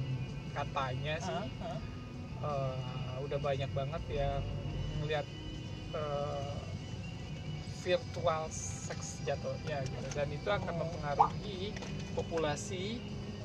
katanya 0.50 1.14
sih 1.20 1.36
Ah, 1.60 1.68
ah. 1.68 1.78
Eh, 2.40 2.76
udah 3.20 3.38
banyak 3.38 3.70
banget 3.70 4.02
yang 4.10 4.42
melihat 4.98 5.26
eh, 5.92 6.56
virtual 7.78 8.48
seks 8.48 9.20
jatuhnya 9.22 9.84
gitu 9.84 10.08
dan 10.10 10.28
itu 10.28 10.48
akan 10.48 10.72
Oh. 10.72 10.78
mempengaruhi 10.80 11.70
populasi 12.12 12.96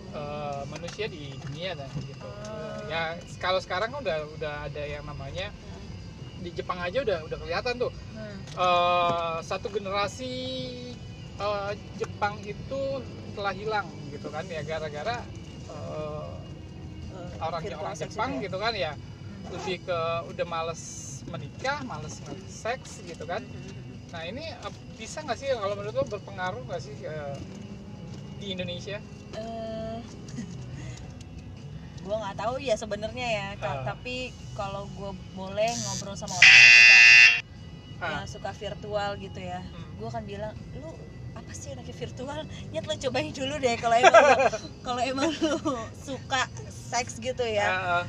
eh, 0.10 0.62
manusia 0.66 1.06
di 1.06 1.36
dunia 1.38 1.76
dan 1.76 1.92
gitu 2.00 2.26
Ah. 2.26 2.82
ya 2.88 3.02
kalau 3.38 3.60
sekarang 3.60 3.92
kan 3.92 4.00
udah 4.00 4.18
udah 4.34 4.56
ada 4.66 4.82
yang 4.82 5.04
namanya 5.04 5.52
di 6.40 6.50
Jepang 6.50 6.80
aja 6.80 7.04
udah 7.04 7.20
udah 7.22 7.38
kelihatan 7.38 7.76
tuh 7.78 7.92
Hmm. 8.10 8.38
eh, 8.58 9.38
satu 9.44 9.68
generasi 9.68 10.34
eh, 11.38 11.72
Jepang 11.96 12.40
itu 12.42 12.82
telah 13.32 13.54
hilang 13.54 13.86
gitu 14.10 14.28
kan 14.28 14.44
ya 14.46 14.60
gara-gara 14.62 15.20
eh, 15.70 16.19
Eh, 17.40 17.74
orang 17.74 17.96
Jepang 17.96 18.30
itu 18.36 18.42
gitu 18.46 18.58
kan 18.60 18.74
ya 18.76 18.94
lebih 19.50 19.82
ke 19.82 20.00
udah 20.30 20.46
males 20.46 20.82
menikah, 21.26 21.82
males 21.84 22.22
seks 22.46 23.02
gitu 23.02 23.24
kan. 23.24 23.42
Nah 24.12 24.22
ini 24.26 24.46
bisa 24.94 25.22
nggak 25.22 25.36
sih 25.36 25.48
kalau 25.50 25.74
menurut 25.74 25.96
lo 25.96 26.04
berpengaruh 26.06 26.62
nggak 26.68 26.82
sih 26.82 26.94
eh, 27.02 27.38
di 28.38 28.52
Indonesia? 28.52 29.00
eh 29.32 29.98
gue 32.00 32.16
nggak 32.16 32.36
tahu 32.36 32.58
ya 32.58 32.74
sebenarnya 32.74 33.28
ya 33.30 33.48
Ah. 33.62 33.86
tapi 33.86 34.34
kalau 34.56 34.90
gue 34.90 35.12
boleh 35.32 35.70
ngobrol 35.70 36.18
sama 36.18 36.34
orang 36.34 36.50
yang 36.50 36.74
suka 36.74 36.98
Ah, 38.00 38.10
yang 38.10 38.26
suka 38.26 38.50
virtual 38.56 39.12
gitu 39.20 39.38
ya 39.38 39.62
hmm. 39.62 40.00
gue 40.00 40.08
akan 40.08 40.24
bilang 40.26 40.54
lu 40.74 40.90
apa 41.36 41.52
sih 41.54 41.70
anaknya 41.70 41.94
virtual 41.94 42.40
nyet 42.72 42.84
lo 42.84 42.94
cobain 42.98 43.30
dulu 43.30 43.54
deh 43.60 43.76
kalau 43.78 43.96
emang 43.96 44.26
kalau 44.88 45.02
emang 45.04 45.30
lu 45.30 45.56
suka 45.94 46.42
seks 46.90 47.14
gitu 47.20 47.46
ya 47.46 47.70
Ah, 47.70 48.04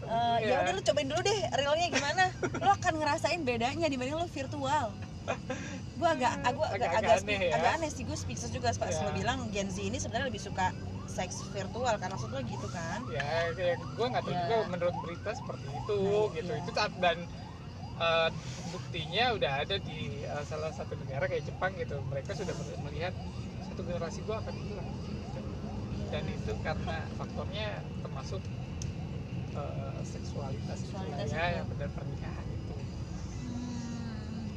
Eh, 0.00 0.36
ya 0.42 0.48
iya. 0.48 0.56
udah 0.64 0.72
lu 0.72 0.82
cobain 0.82 1.06
dulu 1.06 1.20
deh 1.20 1.40
realnya 1.54 1.86
gimana 1.88 2.24
lo 2.56 2.72
akan 2.72 2.94
ngerasain 2.96 3.40
bedanya 3.40 3.84
dibanding 3.84 4.16
lo 4.16 4.24
virtual 4.26 4.96
gue 5.92 6.08
agak 6.08 6.32
aku 6.42 6.60
agak, 6.64 6.88
Agak- 6.88 6.90
agak, 6.90 7.00
agak 7.04 7.16
aneh 7.22 7.40
ya. 7.46 7.52
agak 7.54 7.70
aneh 7.76 7.90
sih 7.92 8.02
gue 8.02 8.16
speechless 8.16 8.48
juga 8.48 8.72
pas 8.72 8.88
Iya. 8.88 9.04
lo 9.04 9.10
bilang 9.12 9.38
Gen 9.52 9.68
Z 9.68 9.76
ini 9.78 10.00
sebenarnya 10.00 10.26
lebih 10.26 10.40
suka 10.40 10.72
seks 11.04 11.44
virtual 11.50 11.94
kan 11.94 12.08
maksud 12.08 12.32
lo 12.32 12.40
gitu 12.40 12.64
kan 12.66 13.04
ya 13.06 13.22
kayak 13.52 13.76
gue 13.78 14.06
nggak 14.08 14.22
tahu 14.24 14.32
Ya. 14.32 14.40
juga 14.40 14.56
menurut 14.68 14.96
berita 14.98 15.30
seperti 15.30 15.68
itu 15.68 15.98
Nah, 16.00 16.32
gitu. 16.32 16.50
iya. 16.50 16.62
Itu 16.64 16.70
saat 16.72 16.92
dan 16.96 17.18
eh, 18.00 18.28
buktinya 18.66 19.24
udah 19.36 19.52
ada 19.60 19.76
di 19.76 19.98
eh, 20.24 20.44
salah 20.48 20.72
satu 20.72 20.96
negara 20.96 21.28
kayak 21.28 21.44
Jepang 21.44 21.76
gitu. 21.76 22.00
Mereka 22.02 22.32
sudah 22.32 22.56
melihat 22.80 23.12
satu 23.62 23.84
generasi 23.84 24.24
gue 24.24 24.32
akan 24.32 24.54
hilang. 24.56 24.88
Dan 26.10 26.24
itu 26.26 26.52
karena 26.66 26.96
faktornya 27.14 27.68
termasuk 28.02 28.42
eh, 29.54 29.98
seksualitas, 30.02 30.78
Seksualitas 30.82 31.26
itulah 31.30 31.46
ya, 31.46 31.56
yang 31.62 31.66
benar 31.70 31.88
pernikahan 31.94 32.46
itu. 32.50 32.74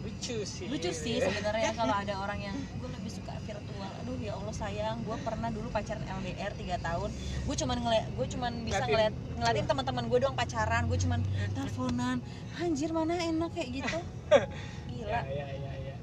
Lucu 0.04 0.38
sih. 0.44 0.66
Lucu 0.68 0.92
sih 0.92 1.16
sebenarnya 1.22 1.72
kalau 1.78 1.96
ada 1.96 2.14
orang 2.20 2.40
yang 2.42 2.58
gue 2.58 2.90
lebih 2.90 3.12
suka 3.14 3.32
virtual. 3.46 3.92
Aduh 4.04 4.18
ya 4.20 4.34
allah 4.36 4.52
sayang. 4.52 4.98
Gue 5.06 5.16
pernah 5.22 5.48
dulu 5.48 5.70
pacaran 5.70 6.04
LDR 6.04 6.52
3 6.58 6.76
tahun. 6.82 7.10
Gue 7.48 7.56
cuman 7.56 7.78
ngeliat 7.80 8.06
gue 8.12 8.28
cuman 8.34 8.52
bisa 8.66 8.84
Ngeliatin. 8.84 8.92
ngeliat 8.92 9.14
ngeliatin 9.40 9.66
teman-teman 9.70 10.04
gue 10.12 10.20
doang 10.20 10.36
pacaran. 10.36 10.84
Gue 10.92 11.00
cuman 11.00 11.20
teleponan. 11.56 12.18
Anjir 12.60 12.90
mana 12.92 13.16
enak 13.16 13.50
kayak 13.56 13.70
gitu. 13.80 13.98
Gila. 14.92 15.08
Ya 15.08 15.22
ya 15.30 15.48
ya 15.54 15.74
ya. 15.88 15.96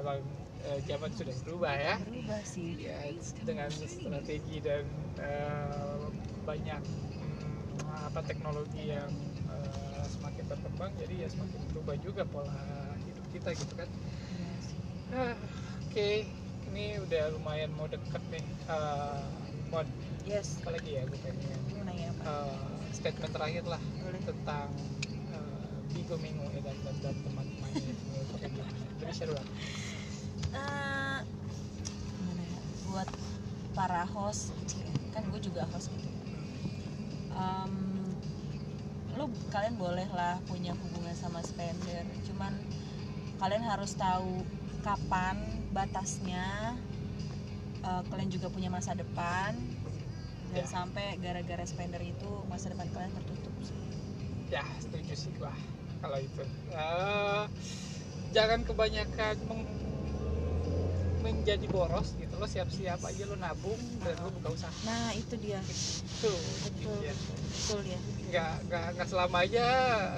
Emang 0.00 0.22
eh, 0.66 0.80
zaman 0.86 1.10
sudah 1.14 1.34
berubah 1.46 1.74
ya. 1.74 1.94
Berubah 2.02 2.40
sih. 2.46 2.78
Ya 2.78 2.98
dengan 3.42 3.68
strategi 3.70 4.62
dan 4.62 4.86
eh, 5.18 6.02
banyak 6.46 6.82
hmm, 6.82 7.86
apa 8.10 8.20
teknologi 8.26 8.94
yang 8.94 9.10
eh, 9.50 10.04
semakin 10.06 10.44
berkembang 10.46 10.92
jadi 10.98 11.26
ya 11.26 11.28
semakin 11.30 11.60
berubah 11.74 11.96
juga 12.02 12.22
pola 12.26 12.54
hidup 13.06 13.26
kita 13.34 13.50
gitu 13.58 13.74
kan. 13.74 13.88
Ah, 15.12 15.36
oke. 15.88 16.10
Ini 16.72 17.04
udah 17.04 17.36
lumayan 17.36 17.68
mau 17.76 17.84
deket 17.84 18.22
nih 18.32 18.44
eh 18.70 19.20
Mon. 19.68 19.84
Yes. 20.24 20.62
Apa 20.62 20.78
lagi 20.78 20.96
ya 20.96 21.02
gue 21.04 21.18
pengen 21.20 21.60
eh, 22.22 22.56
statement 22.94 23.32
terakhir 23.34 23.64
lah 23.66 23.82
boleh. 24.00 24.22
tentang 24.22 24.68
eh, 25.34 25.68
Bigo 25.92 26.16
Minggu 26.22 26.46
ya, 26.54 26.60
dan 26.62 26.76
dan, 26.86 26.96
dan 27.02 27.16
teman-temannya. 27.26 27.82
Itu. 27.92 28.34
Kayak 28.38 28.52
gimana 28.56 29.42
Eh, 30.52 31.18
gimana 32.12 32.44
buat 32.84 33.08
para 33.72 34.04
host 34.04 34.52
kan 35.10 35.24
gue 35.28 35.40
juga 35.40 35.64
host 35.72 35.88
gitu. 35.90 36.08
Em, 37.32 37.72
lu 39.16 39.24
kalian 39.48 39.76
boleh 39.76 40.08
lah 40.08 40.40
punya 40.44 40.72
hubungan 40.72 41.12
sama 41.12 41.40
spender 41.40 42.04
cuman 42.24 42.52
kalian 43.36 43.64
harus 43.64 43.96
tahu 43.96 44.44
kapan 44.80 45.36
batasnya. 45.70 46.76
Eh, 47.82 48.02
kalian 48.08 48.30
juga 48.30 48.46
punya 48.46 48.68
masa 48.68 48.92
depan. 48.92 49.56
Dan 50.52 50.64
Ya. 50.64 50.68
sampai 50.68 51.16
gara-gara 51.16 51.64
spender 51.64 52.04
itu 52.04 52.28
masa 52.44 52.68
depan 52.68 52.84
kalian 52.92 53.08
tertutup 53.10 53.54
sih. 53.64 53.72
ya 54.52 54.60
setuju 54.76 55.16
sih 55.16 55.32
gua 55.40 55.48
kalau 55.98 56.20
itu. 56.20 56.44
Eh, 56.68 57.44
jangan 58.30 58.60
kebanyakan 58.62 59.40
meng- 59.48 59.72
menjadi 61.22 61.66
boros 61.66 62.12
gitu 62.14 62.34
lo 62.34 62.44
siap-siap 62.44 62.98
aja 63.00 63.22
lo 63.24 63.36
nabung 63.36 63.78
dan 63.98 64.18
lo 64.18 64.28
buka 64.32 64.48
usaha 64.52 64.74
nah 64.82 65.10
itu 65.12 65.34
dia 65.38 65.62
tuh 66.18 66.34
betul 66.64 66.98
ya. 67.00 67.14
betul 67.14 67.80
ya 67.84 67.98
nggak 68.28 68.54
nggak 68.66 68.86
nggak 68.92 69.06
selama 69.06 69.36
aja 69.40 69.64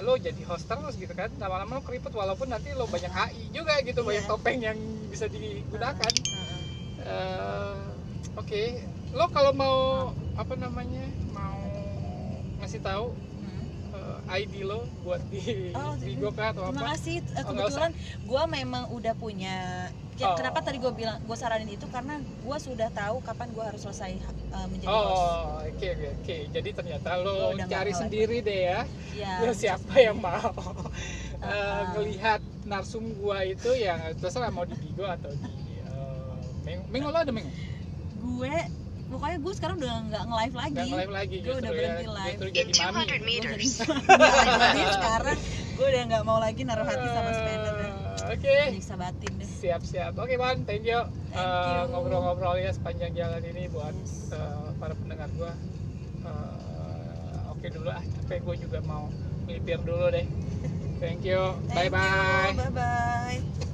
lo 0.01 0.17
jadi 0.17 0.41
host 0.43 0.65
terus 0.65 0.95
gitu 0.95 1.11
kan 1.11 1.29
lama-lama 1.35 1.77
lo 1.77 1.83
keriput 1.83 2.11
walaupun 2.11 2.47
nanti 2.47 2.73
lo 2.73 2.85
banyak 2.85 3.09
AI 3.09 3.45
juga 3.49 3.77
gitu 3.79 4.01
Iya. 4.01 4.07
banyak 4.07 4.25
topeng 4.25 4.59
yang 4.59 4.77
bisa 5.07 5.25
digunakan 5.27 6.11
Heeh. 6.11 6.59
Eh, 7.05 7.77
oke 8.35 8.63
lo 9.13 9.29
kalau 9.29 9.53
mau 9.53 9.77
apa 10.33 10.53
namanya 10.55 11.05
mau 11.29 11.61
ngasih 12.57 12.81
tahu 12.81 13.13
Hmm. 13.13 14.25
eh, 14.25 14.41
ID 14.41 14.63
lo 14.63 14.83
buat 14.99 15.21
di 15.27 15.69
Oh, 15.71 15.93
di 15.95 16.11
jadi- 16.11 16.19
GoPay 16.19 16.47
atau 16.49 16.63
Terima 16.65 16.81
apa 16.81 16.89
kasih. 16.91 17.17
Eh, 17.21 17.43
Oh, 17.43 17.53
Kebetulan 17.53 17.91
gue 18.25 18.43
memang 18.49 18.83
udah 18.89 19.13
punya. 19.13 19.55
Ya, 20.15 20.25
Oh. 20.25 20.35
Kenapa 20.35 20.59
tadi 20.59 20.77
gue 20.77 20.87
bilang 20.89 21.19
gue 21.19 21.35
saranin 21.35 21.67
itu 21.67 21.83
karena 21.85 22.15
gue 22.17 22.57
sudah 22.57 22.87
tahu 22.89 23.19
kapan 23.19 23.51
gue 23.51 23.59
harus 23.61 23.81
selesai 23.81 24.15
eh, 24.15 24.65
menjadi 24.65 24.87
host. 24.87 25.11
Oh, 25.11 25.59
oke 25.61 25.87
oke 25.89 26.07
oke. 26.15 26.35
Jadi 26.49 26.69
ternyata 26.71 27.07
Lo 27.17 27.23
lo 27.25 27.47
udah 27.51 27.67
cari 27.67 27.91
sendiri 27.91 28.39
deh 28.39 28.59
ya. 28.65 28.79
Ya. 29.11 29.33
Ya 29.41 29.51
siapa 29.51 29.91
yang 29.97 30.15
mau 30.17 30.55
Eh, 31.35 31.45
Uh-uh. 31.45 31.81
ngelihat 31.93 32.39
narsum 32.63 33.11
gua 33.13 33.43
itu 33.43 33.69
yang 33.71 33.99
terserah 34.15 34.49
mau 34.49 34.63
di 34.63 34.73
Bigo 34.73 35.03
atau 35.05 35.29
di 35.29 35.51
eh, 35.83 36.39
Meng- 36.63 36.87
Mengo 36.89 37.11
lo 37.11 37.19
ada 37.19 37.29
Mengo? 37.29 37.51
Gue 38.17 38.55
pokoknya 39.05 39.37
gue 39.37 39.53
sekarang 39.53 39.75
udah 39.77 39.93
nggak 40.05 40.23
nge-live 40.25 40.55
lagi. 40.55 40.73
Nggak 40.87 40.97
live 40.97 41.13
lagi 41.13 41.35
Gue 41.37 41.55
udah 41.55 41.69
ya. 41.69 41.75
berhenti 41.75 42.05
live. 42.09 42.31
Justru 42.31 42.47
In 42.47 42.55
jadi 42.55 42.71
mami. 42.81 42.95
200 42.95 43.05
Gue 43.05 43.19
meters. 43.21 43.71
jadi 44.63 44.83
sekarang 44.89 45.37
gue 45.75 45.85
udah 45.85 46.01
nggak 46.07 46.23
mau 46.23 46.39
lagi 46.39 46.61
naruh 46.63 46.87
hati 46.87 47.07
sama 47.09 47.31
spender 47.31 47.73
Oke. 48.25 48.57
nyiksa 48.71 48.95
batin 48.95 49.31
deh. 49.31 49.34
Siap 49.65 49.81
siap. 49.81 50.13
Oke 50.21 50.37
Ban, 50.37 50.61
thank 50.61 50.85
you. 50.85 51.01
Thank 51.33 51.41
Eh, 51.41 51.73
you. 51.73 51.89
Ngobrol-ngobrol 51.89 52.61
ya 52.61 52.69
sepanjang 52.69 53.17
jalan 53.17 53.41
ini 53.41 53.65
buat 53.73 53.97
eh, 54.29 54.69
para 54.77 54.93
pendengar 54.93 55.25
gua. 55.33 55.57
Eh, 56.21 57.49
Oke 57.49 57.73
dulu 57.73 57.89
ah, 57.89 58.03
capek 58.05 58.45
gue 58.45 58.55
juga 58.61 58.77
mau 58.85 59.09
melipir 59.49 59.81
dulu 59.81 60.13
deh. 60.13 60.29
Thank 61.01 61.25
you. 61.25 61.57
Bye 61.73 61.89
Thank 61.89 61.97
you. 61.97 61.97
bye. 61.97 62.53
Bye 62.53 62.73
bye. 62.77 63.64